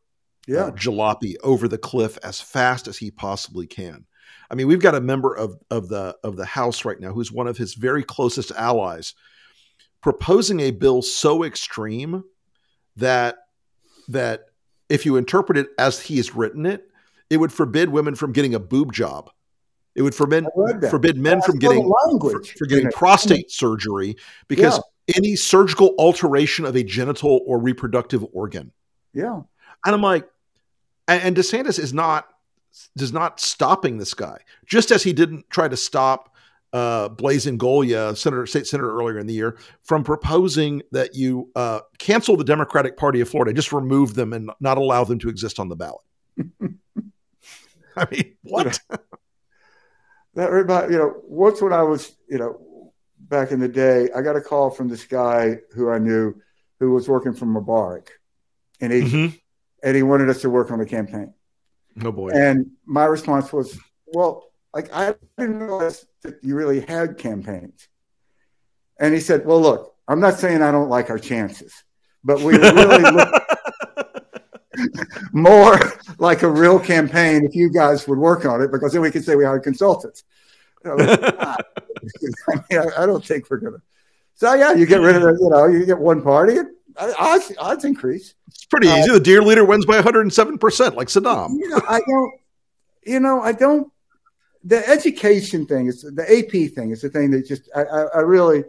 [0.48, 0.66] yeah.
[0.66, 4.06] uh, jalopy over the cliff as fast as he possibly can.
[4.50, 7.32] I mean, we've got a member of of the of the House right now who's
[7.32, 9.14] one of his very closest allies
[10.02, 12.24] proposing a bill so extreme
[12.96, 13.38] that
[14.08, 14.46] that
[14.88, 16.88] if you interpret it as he has written it,
[17.30, 19.32] it would forbid women from getting a boob job.
[19.96, 20.92] It would forbid I read that.
[20.92, 22.98] forbid men That's from getting for, language for getting mm-hmm.
[22.98, 24.16] prostate surgery
[24.48, 24.80] because
[25.16, 28.72] any surgical alteration of a genital or reproductive organ.
[29.14, 29.42] Yeah.
[29.86, 30.28] And I'm like,
[31.08, 32.28] and DeSantis is not
[32.98, 36.34] does not stopping this guy, just as he didn't try to stop
[36.74, 41.80] uh, Blaise Ingoglia, Senator State Senator earlier in the year, from proposing that you uh,
[42.00, 45.60] cancel the Democratic Party of Florida, just remove them and not allow them to exist
[45.60, 46.02] on the ballot.
[47.96, 48.80] I mean, what?
[50.34, 54.22] That remind you know, once when I was, you know, back in the day, I
[54.22, 56.36] got a call from this guy who I knew
[56.80, 58.10] who was working for Mubarak.
[58.82, 59.42] And he Mhm.
[59.82, 61.34] and he wanted us to work on the campaign.
[62.04, 62.30] Oh boy.
[62.30, 63.78] And my response was,
[64.08, 67.88] Well, like I didn't realize that you really had campaigns.
[69.00, 71.74] And he said, Well, look, I'm not saying I don't like our chances,
[72.24, 73.44] but we really look
[75.34, 75.80] more
[76.18, 79.24] like a real campaign if you guys would work on it, because then we could
[79.24, 80.24] say we hired consultants.
[80.86, 81.58] Ah.
[82.50, 83.78] I, mean, I, I don't think we're gonna.
[84.36, 87.52] So yeah, you get rid of the, you know, you get one party, and odds,
[87.58, 88.36] odds increase.
[88.48, 89.12] It's pretty easy.
[89.12, 91.52] The dear leader wins by 107%, like Saddam.
[91.60, 92.34] You know, I don't.
[93.06, 93.92] You know, I don't.
[94.64, 98.20] The education thing is the AP thing is the thing that just I, I, I
[98.22, 98.64] really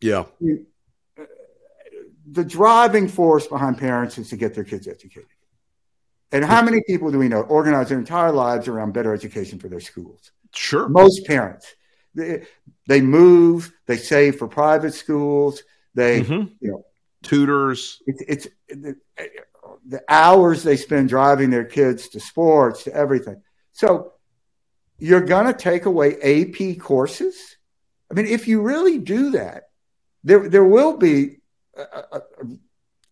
[0.00, 0.24] Yeah.
[2.32, 5.28] the driving force behind parents is to get their kids educated.
[6.32, 9.68] And how many people do we know organize their entire lives around better education for
[9.68, 10.30] their schools?
[10.54, 10.88] Sure.
[10.88, 11.74] Most parents.
[12.14, 12.44] They,
[12.86, 15.62] they move, they save for private schools,
[15.94, 16.52] they, Mhm.
[16.60, 16.84] you know,
[17.22, 18.02] Tutors.
[18.06, 18.96] it's, it's the,
[19.86, 23.42] the hours they spend driving their kids to sports, to everything.
[23.72, 24.12] So
[24.98, 27.56] you're going to take away AP courses?
[28.10, 29.64] I mean, if you really do that,
[30.24, 31.38] there, there will be
[31.76, 32.22] a, a,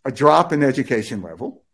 [0.06, 1.64] a drop in education level.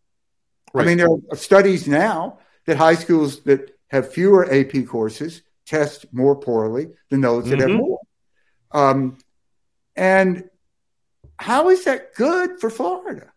[0.73, 6.05] I mean, there are studies now that high schools that have fewer AP courses test
[6.13, 7.77] more poorly than those that have Mhm.
[7.77, 7.99] more.
[8.71, 9.17] Um,
[9.95, 10.49] and
[11.39, 13.31] how is that good for Florida?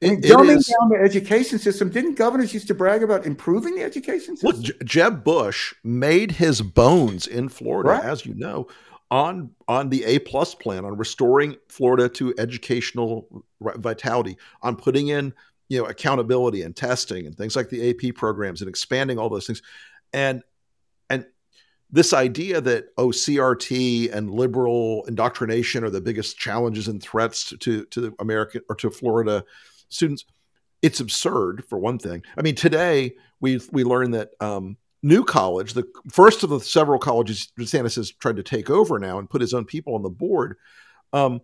[0.00, 1.90] It- dumbing down the education system.
[1.90, 4.62] Didn't governors used to brag about improving the education system?
[4.62, 8.04] Look, Jeb Bush made his bones in Florida, Right.
[8.04, 8.68] as you know,
[9.10, 15.32] on on the A plus plan, on restoring Florida to educational vitality, on putting in
[15.68, 19.46] you know accountability and testing and things like the AP programs and expanding all those
[19.46, 19.62] things,
[20.12, 20.42] and
[21.90, 27.84] this idea that oh CRT and liberal indoctrination are the biggest challenges and threats to
[27.86, 29.44] to the American or to Florida
[29.88, 30.24] students
[30.82, 32.22] it's absurd for one thing.
[32.36, 36.98] I mean, today we we learned that um, New College, the first of the several
[36.98, 40.10] colleges DeSantis has tried to take over now and put his own people on the
[40.10, 40.56] board.
[41.12, 41.40] Um,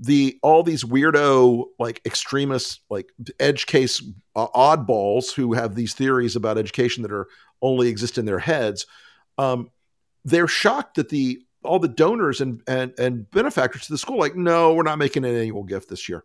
[0.00, 4.02] the all these weirdo like extremists, like edge case
[4.36, 7.26] uh, oddballs who have these theories about education that are
[7.60, 8.86] only exist in their heads.
[9.36, 9.70] Um,
[10.28, 14.36] they're shocked that the all the donors and and and benefactors to the school like,
[14.36, 16.24] no, we're not making an annual gift this year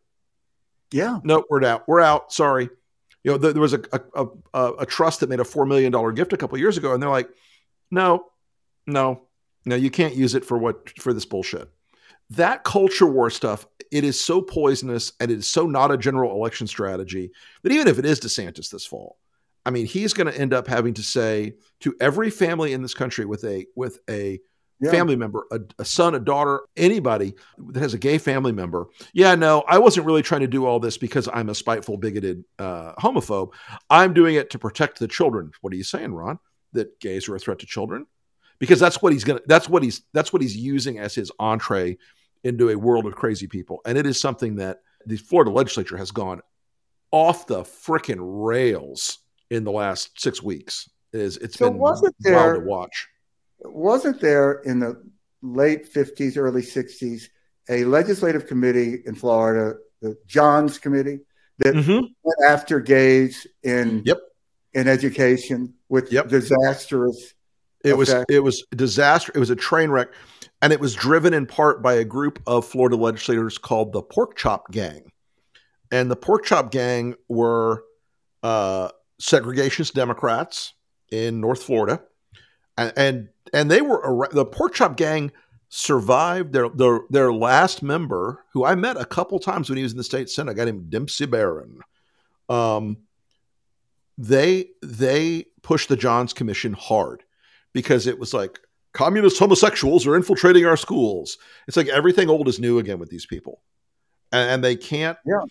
[0.91, 1.19] Yeah.
[1.23, 1.87] no, we're out.
[1.87, 2.31] We're out.
[2.31, 2.69] Sorry.
[3.23, 3.81] You know, there, there was a,
[4.15, 6.93] a, a, a trust that made a $4 million gift a couple of years ago.
[6.93, 7.29] And they're like,
[7.89, 8.25] no,
[8.85, 9.21] no,
[9.63, 11.69] no, you can't use it for what, for this bullshit.
[12.31, 16.33] That culture war stuff, it is so poisonous and it is so not a general
[16.35, 19.17] election strategy that even if it is DeSantis this fall,
[19.65, 22.93] I mean, he's going to end up having to say to every family in this
[22.93, 24.39] country with a, with a,
[24.81, 24.91] Yeah.
[24.91, 27.35] family member, a, a son, a daughter, anybody
[27.69, 28.87] that has a gay family member.
[29.13, 32.43] Yeah, no, I wasn't really trying to do all this because I'm a spiteful, bigoted
[32.59, 33.53] uh, homophobe.
[33.89, 35.51] I'm doing it to protect the children.
[35.61, 36.37] What are you saying, Ron?
[36.73, 38.05] That gays are a threat to children?
[38.59, 39.41] Because that's what he's gonna.
[39.45, 40.01] That's what he's.
[40.11, 41.97] That's what he's using as his entree
[42.43, 46.11] into a world of crazy people, and it is something that the Florida legislature has
[46.11, 46.41] gone
[47.11, 49.19] off the frickin' rails
[49.53, 50.89] in the last six weeks.
[51.13, 53.07] It is it's So been wasn't wild there- to watch.
[53.59, 55.01] wasn't there in the
[55.41, 57.29] late 50s, early 60s,
[57.69, 61.19] a legislative committee in Florida, the Johns Committee,
[61.59, 62.09] that Mhm.
[62.23, 64.17] went after gays in Yep.
[64.73, 66.29] in education with Yep.
[66.29, 67.33] disastrous.
[67.85, 69.31] It was it was a disaster.
[69.35, 70.07] It was a train wreck,
[70.61, 74.35] and it was driven in part by a group of Florida legislators called the Pork
[74.35, 75.11] Chop Gang,
[75.91, 77.83] and the Pork Chop Gang were
[78.41, 78.89] uh,
[79.23, 80.73] segregationist Democrats
[81.09, 82.01] in North Florida,
[82.77, 85.31] and and, and they were the Pork Chop Gang
[85.69, 89.93] survived their, their their last member, who I met a couple times when he was
[89.93, 90.51] in the state senate.
[90.51, 91.79] I got him Dempsey Barron.
[92.49, 92.97] Um,
[94.17, 97.23] they they pushed the Johns Commission hard
[97.71, 98.59] because it was like
[98.91, 101.37] communist homosexuals are infiltrating our schools.
[101.67, 103.61] It's like everything old is new again with these people,
[104.31, 105.17] and, and they can't.
[105.25, 105.43] Yeah.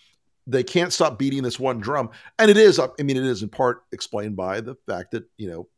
[0.47, 2.79] They can't stop beating this one drum, and it is.
[2.79, 5.69] I mean, it is in part explained by the fact that you know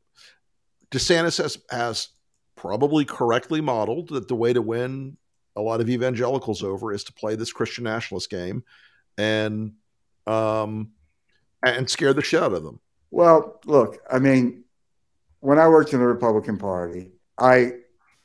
[0.90, 2.08] DeSantis has has
[2.56, 5.16] probably correctly modeled that the way to win
[5.56, 8.64] a lot of evangelicals over is to play this Christian nationalist game,
[9.18, 9.72] and
[10.26, 10.92] um,
[11.64, 12.80] and scare the shit out of them.
[13.10, 14.64] Well, look, I mean,
[15.40, 17.72] when I worked in the Republican Party, I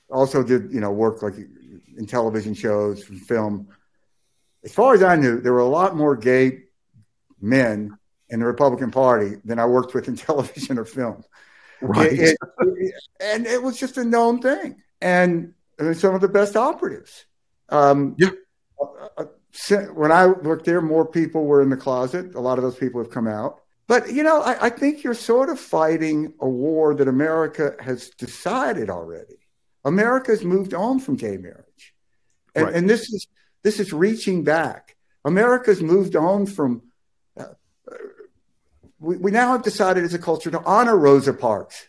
[0.10, 1.36] also did, you know, work like
[1.98, 3.68] in television shows film.
[4.64, 6.64] As far as I knew, there were a lot more gay
[7.42, 7.98] men
[8.30, 11.24] in the Republican Party than I worked with in television or film.
[11.82, 14.82] It- it- it- and it was just a known thing.
[15.02, 17.26] And I mean, some of the best operatives.
[17.70, 18.32] Um, Yeah.
[18.82, 19.26] uh, uh,
[19.94, 22.36] when I worked there, more people were in the closet.
[22.36, 23.62] A lot of those people have come out.
[23.88, 28.10] But, you know, I, I think you're sort of fighting a war that America has
[28.12, 29.38] decided already.
[29.86, 31.96] America's moved on from gay marriage.
[32.56, 32.76] And, Right.
[32.76, 33.26] and this is
[33.64, 34.96] this is reaching back.
[35.26, 36.82] America's moved on from
[37.38, 37.46] uh,
[39.00, 41.88] we, we now have decided as a culture to honor Rosa Parks.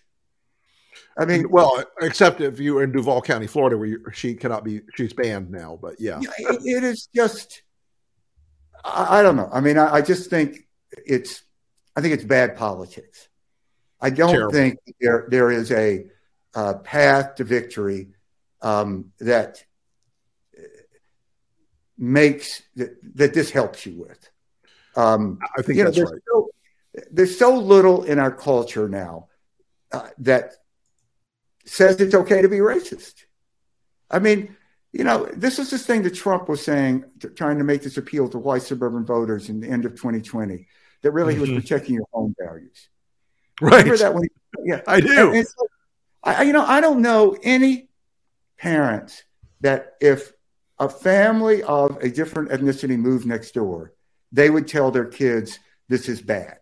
[1.19, 4.81] I mean, well, except if you're in Duval County, Florida, where you, she cannot be,
[4.95, 5.79] she's banned now.
[5.81, 7.63] But yeah, it, it is just
[8.85, 9.49] I, I don't know.
[9.53, 11.43] I mean, I, I just think it's
[11.97, 13.29] I think it's bad politics.
[14.01, 14.53] I don't Terrible.
[14.53, 16.07] think there there is a
[16.55, 18.09] uh, path to victory
[18.63, 19.65] um, that
[22.01, 24.29] makes that, that this helps you with.
[24.97, 26.21] Um, I think you know, that's there's right.
[26.27, 26.51] So,
[27.13, 29.29] there's so little in our culture now
[29.93, 30.55] uh, that
[31.65, 33.25] says it's okay to be racist.
[34.11, 34.57] I mean,
[34.93, 37.97] you know, this is this thing that Trump was saying, t- trying to make this
[37.97, 40.67] appeal to white suburban voters in the end of 2020,
[41.03, 41.61] that really he was Mhm.
[41.61, 42.89] protecting your home values.
[43.61, 43.85] Right.
[43.85, 44.31] Remember that when, he-
[44.71, 45.13] yeah, I do.
[45.33, 45.47] and like-
[46.25, 47.89] I, I- you know, I don't know any
[48.59, 49.23] parents
[49.61, 50.33] that if
[50.81, 53.93] a family of a different ethnicity moved next door,
[54.33, 56.57] they would tell their kids this is bad.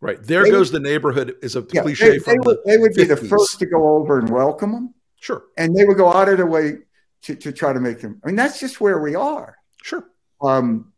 [0.00, 0.22] Right.
[0.22, 2.78] There They- goes the neighborhood is a Yeah, cliche they, from they would, the they
[2.78, 5.44] would be the first to go over and welcome them, Sure.
[5.56, 6.78] and they would go out of their way
[7.22, 8.20] to, to try to make them.
[8.22, 9.56] I mean, that's just where we are.
[9.82, 10.04] Sure.
[10.42, 10.92] Um,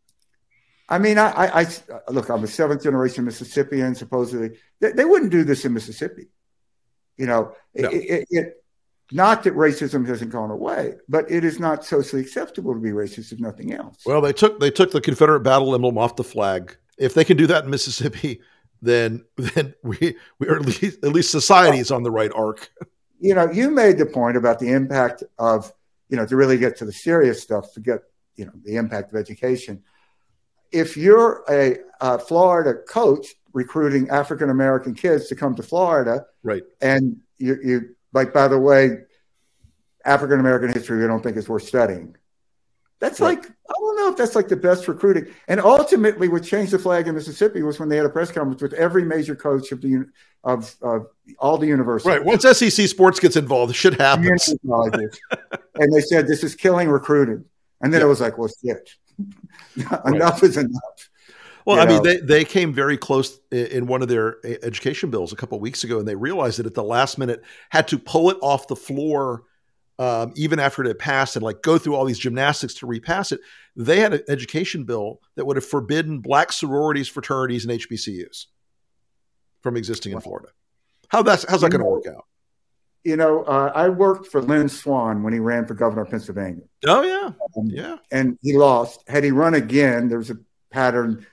[0.89, 1.67] I mean, I, I, I
[2.11, 2.29] look.
[2.29, 3.93] I'm a seventh generation Mississippian.
[3.93, 6.27] Supposedly, they, they wouldn't do this in Mississippi.
[7.15, 7.89] You know, it, No.
[7.89, 8.53] it, it,
[9.11, 13.31] not that racism hasn't gone away, but it is not socially acceptable to be racist
[13.31, 14.03] if nothing else.
[14.05, 16.75] Well, they took they took the Confederate battle emblem off the flag.
[16.97, 18.41] If they can do that in Mississippi,
[18.81, 22.69] then then we we are at least at least society is on the right arc.
[23.19, 25.73] you know, you made the point about the impact of,
[26.09, 27.99] you know, to really get to the serious stuff, forget,
[28.35, 29.83] you know, the impact of education.
[30.71, 36.63] If you're a, uh Florida coach recruiting African American kids to come to Florida, Right.
[36.79, 38.97] and you, you like, by the way,
[40.05, 42.15] African American history, we don't think is worth studying.
[42.99, 43.37] That's Right.
[43.37, 45.27] like, I don't know if that's like the best recruiting.
[45.47, 48.61] And ultimately, what changed the flag in Mississippi was when they had a press conference
[48.61, 50.05] with every major coach of the
[50.43, 52.25] of, of all the universities Right.
[52.25, 54.53] Once SEC sports gets involved, shit happens.
[54.63, 57.45] and they said this is killing recruiting.
[57.81, 58.07] And then Yeah.
[58.07, 58.89] it was like, well, shit,
[60.05, 61.09] enough is enough.
[61.65, 65.09] Well, you I mean, they, they came very close in one of their e- education
[65.09, 67.87] bills a couple of weeks ago, and they realized that at the last minute had
[67.89, 69.43] to pull it off the floor,
[69.99, 73.31] um, even after it had passed, and like go through all these gymnastics to repass
[73.31, 73.41] it.
[73.75, 78.45] They had an education bill that would have forbidden black sororities, fraternities, and HBCUs
[79.61, 80.49] from existing in Florida.
[81.09, 82.25] How that's how's that going to work out?
[83.05, 86.63] you know, uh, I worked for Lynn Swann when he ran for governor of Pennsylvania.
[86.85, 87.97] Oh yeah, Um, yeah.
[88.11, 89.03] and he lost.
[89.07, 90.37] Had he run again, there's a
[90.69, 91.25] pattern.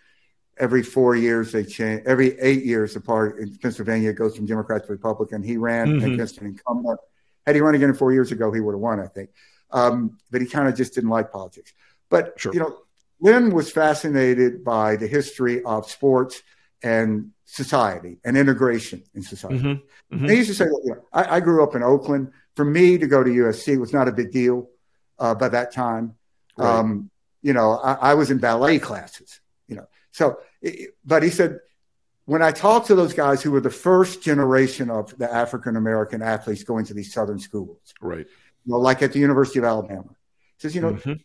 [0.58, 2.02] Every four years they change.
[2.06, 5.42] Every eight years, the party in Pennsylvania goes from Democrat to Republican.
[5.42, 6.14] He ran Mhm.
[6.14, 6.98] against an incumbent.
[7.44, 9.30] Had he run again four years ago, he would have won, I think.
[9.70, 11.72] Um, but he kind of just didn't like politics.
[12.08, 12.52] But Sure.
[12.54, 12.78] you know,
[13.20, 16.42] Lynn was fascinated by the history of sports
[16.82, 19.58] and society and integration in society.
[19.58, 19.82] Mhm.
[20.12, 20.26] Mhm.
[20.28, 22.32] They used to say, you know, I, I grew up in Oakland.
[22.54, 24.68] For me to go to USC was not a big deal
[25.18, 26.14] uh, by that time.
[26.58, 26.66] Right.
[26.78, 27.10] Um,
[27.42, 29.40] you know, I, I was in ballet classes.
[30.16, 30.38] So
[31.04, 31.60] but he said
[32.24, 36.22] when I talked to those guys who were the first generation of the African American
[36.22, 38.26] athletes going to these southern schools, Right.
[38.64, 40.08] you know, like at the University of Alabama,
[40.56, 41.20] he says, you know, Mhm.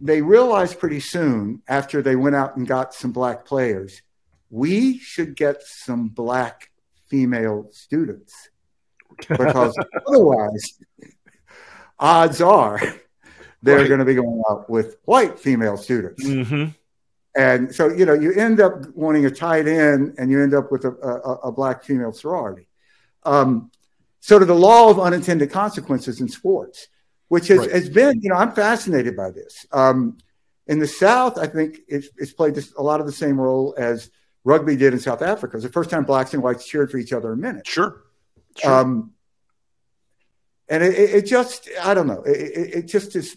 [0.00, 4.00] they realized pretty soon after they went out and got some black players,
[4.48, 6.70] we should get some black
[7.08, 8.32] female students
[9.28, 9.76] because
[10.06, 10.78] otherwise,
[11.98, 12.80] odds are
[13.62, 13.88] they're Right.
[13.88, 16.24] going to be going out with white female students.
[16.24, 16.74] Mhm.
[17.36, 20.70] And so, you know, you end up wanting a tight end and you end up
[20.70, 22.68] with a, a, a black female sorority.
[23.24, 23.70] Um,
[24.20, 26.88] so, to the law of unintended consequences in sports,
[27.28, 27.72] which has, Right.
[27.72, 29.66] has been, you know, I'm fascinated by this.
[29.72, 30.18] Um,
[30.66, 33.74] in the South, I think it's, it's played this, a lot of the same role
[33.76, 34.10] as
[34.44, 35.56] rugby did in South Africa.
[35.56, 37.68] It's the first time blacks and whites cheered for each other in minutes.
[37.68, 38.02] Sure.
[38.56, 38.72] Sure.
[38.72, 39.12] Um,
[40.68, 43.36] and it, it, just, I don't know, it, it just is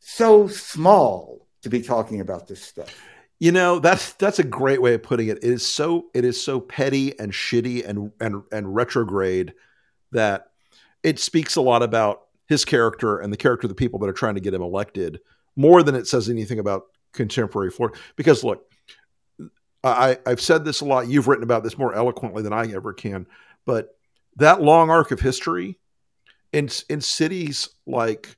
[0.00, 2.94] so small to be talking about this stuff.
[3.40, 5.38] You know, that's that's a great way of putting it.
[5.38, 9.54] It is so it is so petty and shitty and and and retrograde
[10.12, 10.46] that
[11.02, 14.14] it speaks a lot about his character and the character of the people that are
[14.14, 15.20] trying to get him elected
[15.56, 17.98] more than it says anything about contemporary Florida.
[18.16, 18.70] Because look,
[19.82, 21.08] I I've said this a lot.
[21.08, 23.26] You've written about this more eloquently than I ever can.
[23.66, 23.96] But
[24.36, 25.78] that long arc of history
[26.52, 28.36] in in cities like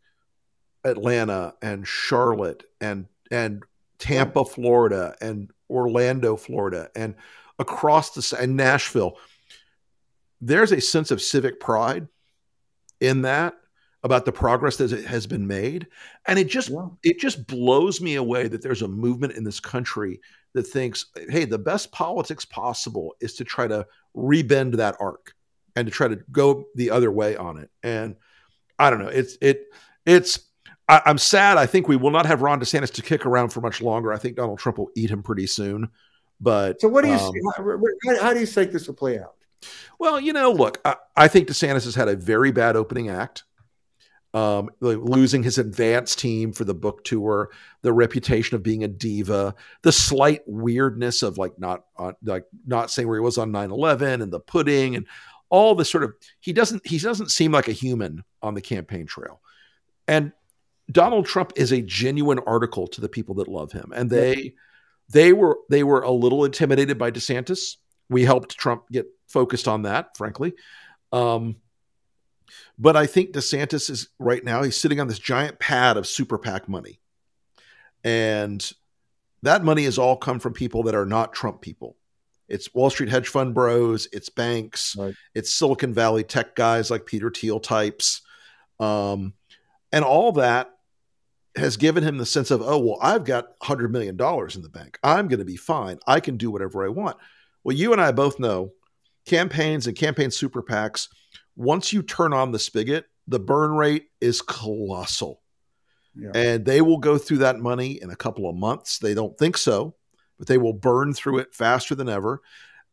[0.85, 3.63] Atlanta and Charlotte and and
[3.99, 7.15] Tampa, Florida, and Orlando, Florida, and
[7.59, 9.19] across the and Nashville.
[10.41, 12.09] There's a sense of civic pride
[13.01, 13.55] in that
[14.03, 15.87] about the progress that has been made,
[16.27, 16.89] and it just Yeah.
[17.03, 20.21] it just blows me away that there's a movement in this country
[20.53, 25.35] that thinks, hey, the best politics possible is to try to rebend that arc
[25.75, 27.71] and to try to go the other way on it.
[27.83, 28.17] And
[28.79, 29.65] I don't know, it's it
[30.05, 30.46] it's
[30.89, 31.59] I, I'm sad.
[31.59, 34.13] I think we will not have Ron DeSantis to kick around for much longer.
[34.13, 35.89] I think Donald Trump will eat him pretty soon.
[36.41, 37.33] But So, what do you, um,
[38.05, 39.35] how, how do you think this will play out?
[39.99, 43.45] well, you know, look, I, I think DeSantis has had a very bad opening act.
[44.35, 48.89] Um, like losing his advance team for the book tour, the reputation of being a
[48.89, 53.51] diva, the slight weirdness of like not uh, like not saying where he was on
[53.51, 55.07] 9-11 and the pudding and
[55.49, 59.07] all the sort of he doesn't he doesn't seem like a human on the campaign
[59.07, 59.41] trail.
[60.07, 60.33] And
[60.91, 63.93] Donald Trump is a genuine article to the people that love him.
[63.95, 64.55] And they
[65.09, 67.77] they were they were a little intimidated by DeSantis.
[68.09, 70.55] We helped Trump get focused on that, frankly.
[71.13, 71.57] Um,
[72.79, 76.39] but I think DeSantis is right now, he's sitting on this giant pad of super
[76.39, 77.01] PAC money.
[78.05, 78.71] And
[79.43, 81.97] that money has all come from people that are not Trump people.
[82.49, 85.15] It's Wall Street hedge fund bros, it's banks, Right.
[85.35, 88.23] it's Silicon Valley tech guys like Peter Thiel types.
[88.79, 89.35] Um,
[89.93, 90.71] and all that
[91.57, 94.99] has given him the sense of, oh, well, I've got $100 million in the bank.
[95.03, 95.99] I'm going to be fine.
[96.07, 97.17] I can do whatever I want.
[97.65, 98.73] Well, you and I both know
[99.27, 101.09] campaigns and campaign super PACs,
[101.57, 105.43] once you turn on the spigot, the burn rate is colossal.
[106.15, 106.31] Yeah.
[106.35, 108.99] And they will go through that money in a couple of months.
[108.99, 109.95] They don't think so,
[110.39, 112.41] but they will burn through it faster than ever.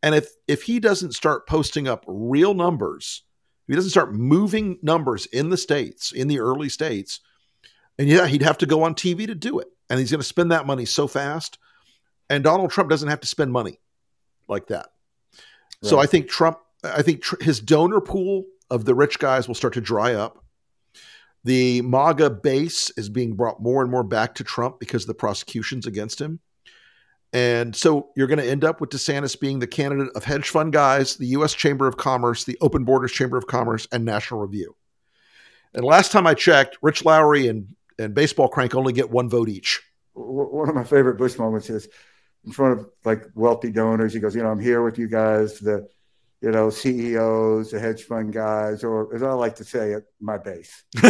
[0.02, 3.23] And if if he doesn't start posting up real numbers,
[3.67, 7.21] if he doesn't start moving numbers in the states, in the early states,
[7.97, 9.67] and yeah, he'd have to go on TV to do it.
[9.89, 11.58] And he's going to spend that money so fast.
[12.29, 13.79] And Donald Trump doesn't have to spend money
[14.47, 14.88] like that.
[15.82, 19.55] So I think Trump, I think tr- his donor pool of the rich guys will
[19.55, 20.43] start to dry up.
[21.43, 25.13] The MAGA base is being brought more and more back to Trump because of the
[25.13, 26.39] prosecutions against him.
[27.34, 30.72] And so you're going to end up with DeSantis being the candidate of hedge fund
[30.72, 31.53] guys, the U.S.
[31.53, 34.76] Chamber of Commerce, the Open Borders Chamber of Commerce, and National Review.
[35.74, 39.50] And last time I checked, Rich Lowry and, and Baseball Crank only get one vote
[39.50, 39.82] each.
[40.14, 41.88] One of my favorite Bush moments is
[42.46, 44.14] in front of like wealthy donors.
[44.14, 45.88] He goes, you know, I'm here with you guys, the,
[46.41, 50.38] you know, CEOs, the hedge fund guys, or as I like to say, at my
[50.38, 50.84] base.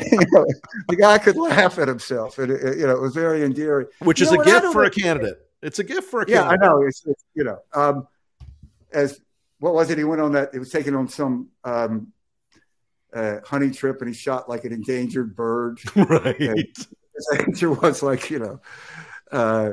[0.00, 0.46] you know,
[0.88, 3.86] the guy could laugh at himself, and it, you know, it was very endearing.
[4.00, 5.38] Which You is a gift for a candidate.
[5.62, 6.44] It's a gift for a candidate.
[6.44, 6.62] Yeah, king.
[6.62, 6.82] I know.
[6.82, 8.06] It's, it's you know, um,
[8.92, 9.20] as
[9.58, 9.98] what was it?
[9.98, 10.54] He went on that.
[10.54, 12.12] It was taken on some um,
[13.14, 15.80] uh, hunting trip, and he shot like an endangered bird.
[15.96, 16.40] right.
[16.40, 18.60] And His answer was like, you know,
[19.30, 19.70] uh,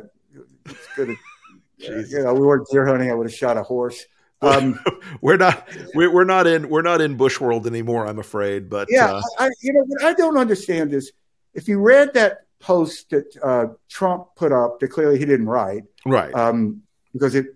[0.65, 1.15] it's good.
[1.77, 3.09] you know, we weren't deer hunting.
[3.09, 4.05] I would have shot a horse.
[4.41, 4.79] Um,
[5.21, 8.07] we're not we're, we're not in we're not in bush world anymore.
[8.07, 8.69] I'm afraid.
[8.69, 11.11] But yeah, uh, I, you know, what I don't understand is
[11.53, 15.83] if you read that post that uh, Trump put up that clearly he didn't write,
[16.05, 16.33] right.
[16.33, 16.81] um,
[17.13, 17.47] because it,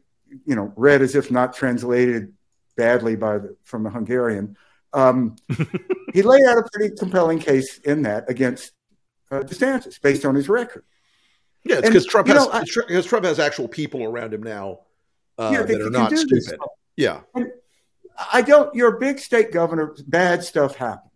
[0.46, 2.34] you know, read as if not translated
[2.76, 4.58] badly by the, from the Hungarian.
[4.94, 5.36] Um,
[6.14, 8.72] he laid out a pretty compelling case in that against
[9.32, 10.84] uh, DeSantis based on his record.
[11.64, 14.82] yeah, it's because Trump has know, I- because Trump has actual people around him now
[15.38, 16.60] uh, Yeah, that are not stupid.
[16.96, 17.22] Yeah.
[18.32, 18.74] I don't.
[18.76, 19.96] You're a big state governor.
[20.08, 21.10] Bad stuff happened.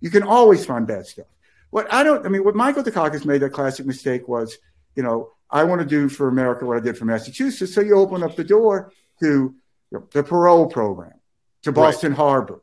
[0.00, 1.26] You can always find bad stuff.
[1.70, 2.24] What I don't.
[2.24, 4.56] I mean, what Michael Dukakis made that classic mistake was,
[4.94, 7.74] you know, I want to do for America what I did for Massachusetts.
[7.74, 9.54] So you open up the door to you
[9.90, 11.14] know, the parole program,
[11.62, 12.62] to Boston Harbor,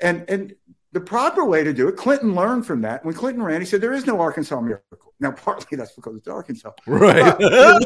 [0.00, 0.54] and and
[0.92, 1.96] the proper way to do it.
[1.96, 3.04] Clinton learned from that.
[3.04, 5.14] When Clinton ran, he said there is no Arkansas miracle.
[5.20, 6.72] Now, partly that's because it's Arkansas.
[6.86, 7.82] Right.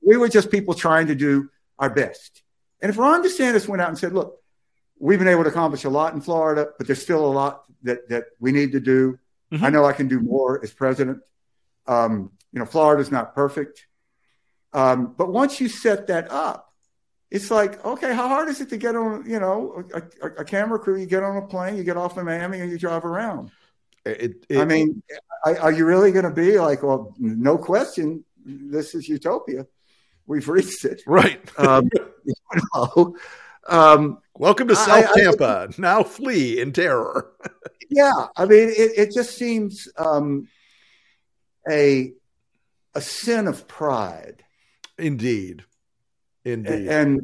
[0.00, 1.48] We were just people trying to do
[1.78, 2.42] our best.
[2.80, 4.40] And if Ron DeSantis went out and said, look,
[4.98, 8.08] we've been able to accomplish a lot in Florida, but there's still a lot that,
[8.08, 9.18] that we need to do.
[9.52, 9.62] Mhm.
[9.62, 11.20] I know I can do more as president.
[11.86, 13.86] Um, you know, Florida's not perfect.
[14.72, 16.71] Um, but once you set that up,
[17.32, 20.44] it's like, okay, how hard is it to get on, you know, a, a, a
[20.44, 20.98] camera crew?
[20.98, 23.50] You get on a plane, you get off in Miami, and you drive around.
[24.04, 25.02] It, it, I mean,
[25.46, 29.66] are, are you really going to be like, well, no question, this is utopia.
[30.26, 31.00] We've reached it.
[31.06, 31.40] right.
[31.58, 31.88] Um,
[32.24, 32.34] you
[32.74, 33.16] know,
[33.66, 35.70] um, Welcome to South I- Tampa.
[35.78, 37.32] now flee in terror.
[37.90, 40.48] yeah, I mean, it, it just seems um,
[41.70, 42.12] a
[42.94, 44.44] a sin of pride,
[44.98, 45.64] Indeed.
[46.44, 46.88] Indeed.
[46.88, 47.20] and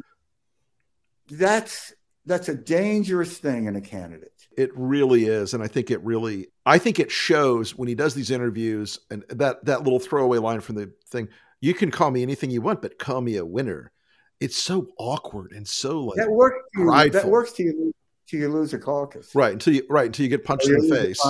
[1.29, 1.93] that's
[2.25, 4.31] that's a dangerous thing in a candidate.
[4.57, 8.13] It really is, and I think it really, I think it shows when he does
[8.13, 11.29] these interviews, and that that little throwaway line from the thing.
[11.61, 13.91] You can call me anything you want, but call me a winner.
[14.39, 16.63] It's so awkward and so like That works.
[16.75, 17.93] To you, that works to you
[18.27, 19.35] till you lose a caucus.
[19.35, 21.21] right until you right until you get punched Or in the face.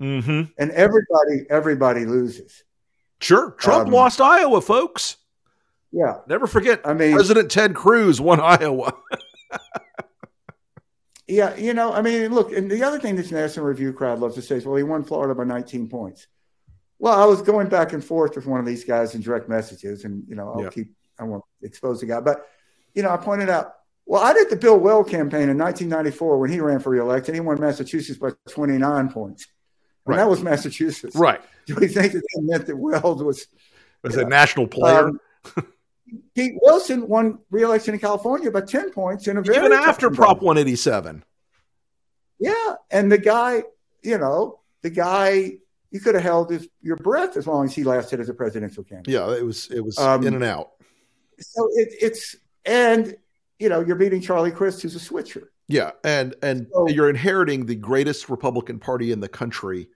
[0.00, 0.42] Mm-hmm.
[0.56, 2.64] And everybody, everybody loses.
[3.20, 5.17] Sure, Trump Um, lost Iowa, folks.
[5.90, 8.92] Yeah, Never forget, I mean, President Ted Cruz won Iowa.
[11.30, 14.34] Yeah, you know, I mean, look, and the other thing this National Review crowd loves
[14.36, 16.26] to say is, well, he won Florida by 19 points.
[16.98, 20.04] Well, I was going back and forth with one of these guys in direct messages,
[20.04, 20.70] and, you know, I'll Yeah.
[20.70, 22.20] keep, I won't expose the guy.
[22.20, 22.46] But,
[22.94, 23.74] you know, I pointed out,
[24.06, 27.34] well, I did the Bill Weld campaign in 1994 when he ran for reelection.
[27.34, 29.48] He won Massachusetts by 29 points.
[30.06, 30.16] And Right.
[30.22, 31.14] that was Massachusetts.
[31.14, 33.48] right, Do you think that that meant that Weld was.
[34.02, 34.22] as Yeah.
[34.22, 35.08] a national player.
[35.08, 35.20] Um,
[36.34, 40.10] Pete Wilson won re-election in California by 10 points in a very Even after.
[40.10, 41.24] Prop 187.
[42.38, 43.64] Yeah, and the guy,
[44.02, 45.54] you know, the guy,
[45.90, 48.84] you could have held his, your breath as long as he lasted as a presidential
[48.84, 49.12] candidate.
[49.12, 50.70] Yeah, it was it was Um, in and out.
[51.40, 53.16] So it, it's and
[53.58, 55.50] you know you're beating Charlie Crist, who's a switcher.
[55.66, 59.88] Yeah, and and So- you're inheriting the greatest Republican Party in the country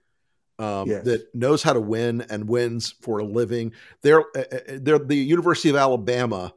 [0.59, 1.03] um, Yes.
[1.05, 3.73] that knows how to win and wins for a living.
[4.01, 6.53] They're uh, uh, they're the University of Alabama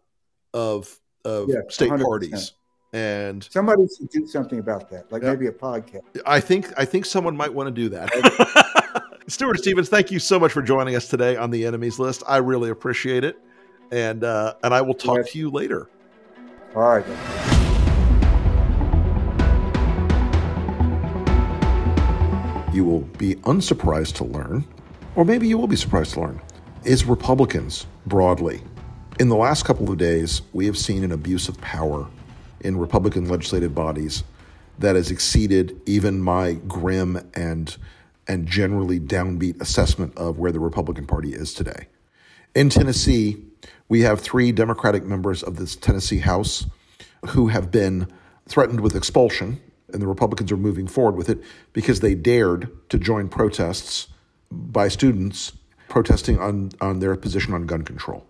[0.54, 2.02] of of Yeah, state 100%.
[2.04, 2.52] parties,
[2.92, 5.30] and Somebody should do something about that, like Yeah.
[5.30, 6.02] maybe a podcast.
[6.24, 9.02] I think I think someone might want to do that.
[9.28, 12.22] Stuart Stevens, thank you so much for joining us today on the enemies list.
[12.28, 13.36] I really appreciate it,
[13.90, 15.32] and uh, and I will talk Yes.
[15.32, 15.88] to you later.
[16.76, 17.55] All right.
[22.76, 24.64] You will be unsurprised to learn,
[25.16, 26.40] or maybe you will be surprised to learn,
[26.84, 28.60] is Republicans broadly.
[29.18, 32.06] In the last couple of days, we have seen an abuse of power
[32.60, 34.22] in Republican legislative bodies
[34.78, 37.76] that has exceeded even my grim and
[38.28, 41.86] and generally downbeat assessment of where the Republican Party is today.
[42.56, 43.36] In Tennessee,
[43.88, 46.66] we have three Democratic members of this Tennessee House
[47.28, 48.08] who have been
[48.48, 49.60] threatened with expulsion,
[49.96, 51.42] and the Republicans are moving forward with it
[51.72, 54.08] because they dared to join protests
[54.50, 55.52] by students
[55.88, 58.26] protesting on, on their position on gun control.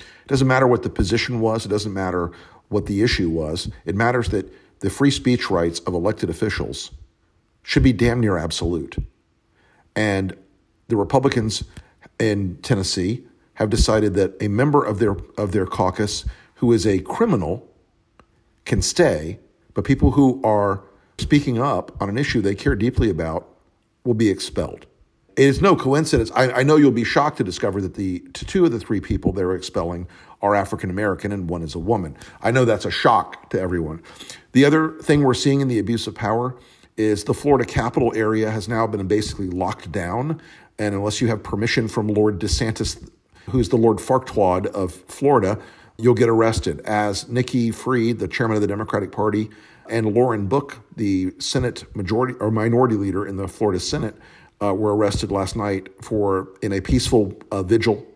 [0.00, 2.32] It doesn't matter what the position was, it doesn't matter
[2.70, 3.70] what the issue was.
[3.84, 6.90] It matters that the free speech rights of elected officials
[7.62, 8.96] should be damn near absolute.
[9.94, 10.36] And
[10.88, 11.62] the Republicans
[12.18, 16.24] in Tennessee have decided that a member of their of their caucus
[16.56, 17.64] who is a criminal
[18.64, 19.38] can stay,
[19.72, 20.82] but people who are
[21.18, 23.48] speaking up on an issue they care deeply about
[24.04, 24.86] will be expelled.
[25.36, 26.30] It is no coincidence.
[26.34, 29.32] I, I know you'll be shocked to discover that the two of the three people
[29.32, 30.08] they're expelling
[30.40, 32.16] are African American and one is a woman.
[32.40, 34.02] I know that's a shock to everyone.
[34.52, 36.56] The other thing we're seeing in the abuse of power
[36.96, 40.40] is the Florida capital area has now been basically locked down.
[40.78, 43.10] And unless you have permission from Lord DeSantis,
[43.50, 45.58] who's the Lord Farquaad of Florida,
[45.98, 46.80] you'll get arrested.
[46.80, 49.50] As Nikki Fried, the chairman of the Democratic Party,
[49.90, 54.14] and Lauren Book, the Senate majority or minority leader in the Florida Senate,
[54.62, 58.06] uh, were arrested last night for in a peaceful uh, vigil,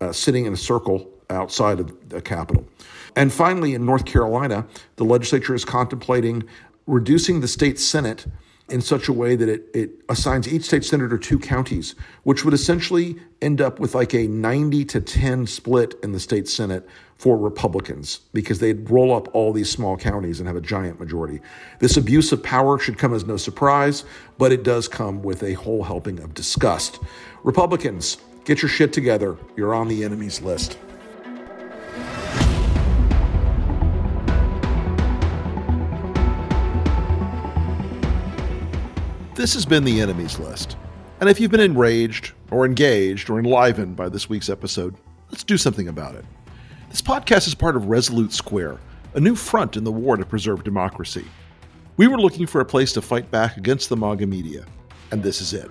[0.00, 2.66] uh, sitting in a circle outside of the Capitol.
[3.16, 6.44] And finally, in North Carolina, the legislature is contemplating
[6.86, 8.26] reducing the state Senate
[8.68, 12.54] in such a way that it, it assigns each state senator two counties, which would
[12.54, 17.36] essentially end up with like a 90 to 10 split in the state Senate for
[17.36, 21.40] Republicans because they'd roll up all these small counties and have a giant majority.
[21.78, 24.04] This abuse of power should come as no surprise,
[24.38, 27.00] but it does come with a whole helping of disgust.
[27.42, 29.36] Republicans, get your shit together.
[29.56, 30.78] You're on the enemy's list.
[39.34, 40.76] This has been the enemies list.
[41.18, 44.94] And if you've been enraged or engaged or enlivened by this week's episode,
[45.28, 46.24] let's do something about it.
[46.88, 48.78] This podcast is part of Resolute Square,
[49.14, 51.24] a new front in the war to preserve democracy.
[51.96, 54.66] We were looking for a place to fight back against the MAGA media,
[55.10, 55.68] and this is it.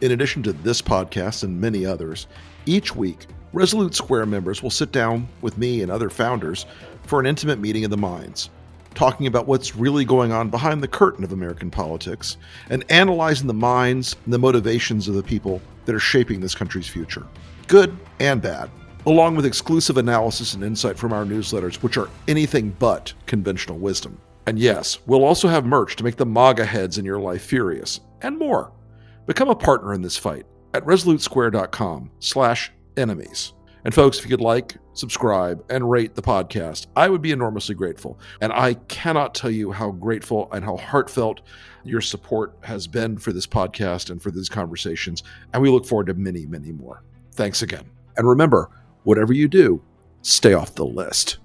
[0.00, 2.26] In addition to this podcast and many others,
[2.64, 6.64] each week, Resolute Square members will sit down with me and other founders
[7.02, 8.48] for an intimate meeting of the minds
[8.94, 12.36] talking about what's really going on behind the curtain of American politics
[12.70, 16.88] and analyzing the minds and the motivations of the people that are shaping this country's
[16.88, 17.26] future,
[17.66, 18.70] good and bad,
[19.06, 24.18] along with exclusive analysis and insight from our newsletters, which are anything but conventional wisdom.
[24.46, 28.00] And yes, we'll also have merch to make the MAGA heads in your life furious,
[28.22, 28.72] and more.
[29.26, 33.52] Become a partner in this fight at resolutesquare.com slash enemies.
[33.84, 37.74] And folks, if you could like, subscribe, and rate the podcast, I would be enormously
[37.74, 38.18] grateful.
[38.40, 41.42] And I cannot tell you how grateful and how heartfelt
[41.84, 45.22] your support has been for this podcast and for these conversations.
[45.52, 47.02] And we look forward to many, many more.
[47.32, 47.84] Thanks again.
[48.16, 48.70] And remember,
[49.02, 49.82] whatever you do,
[50.22, 51.38] stay off the list.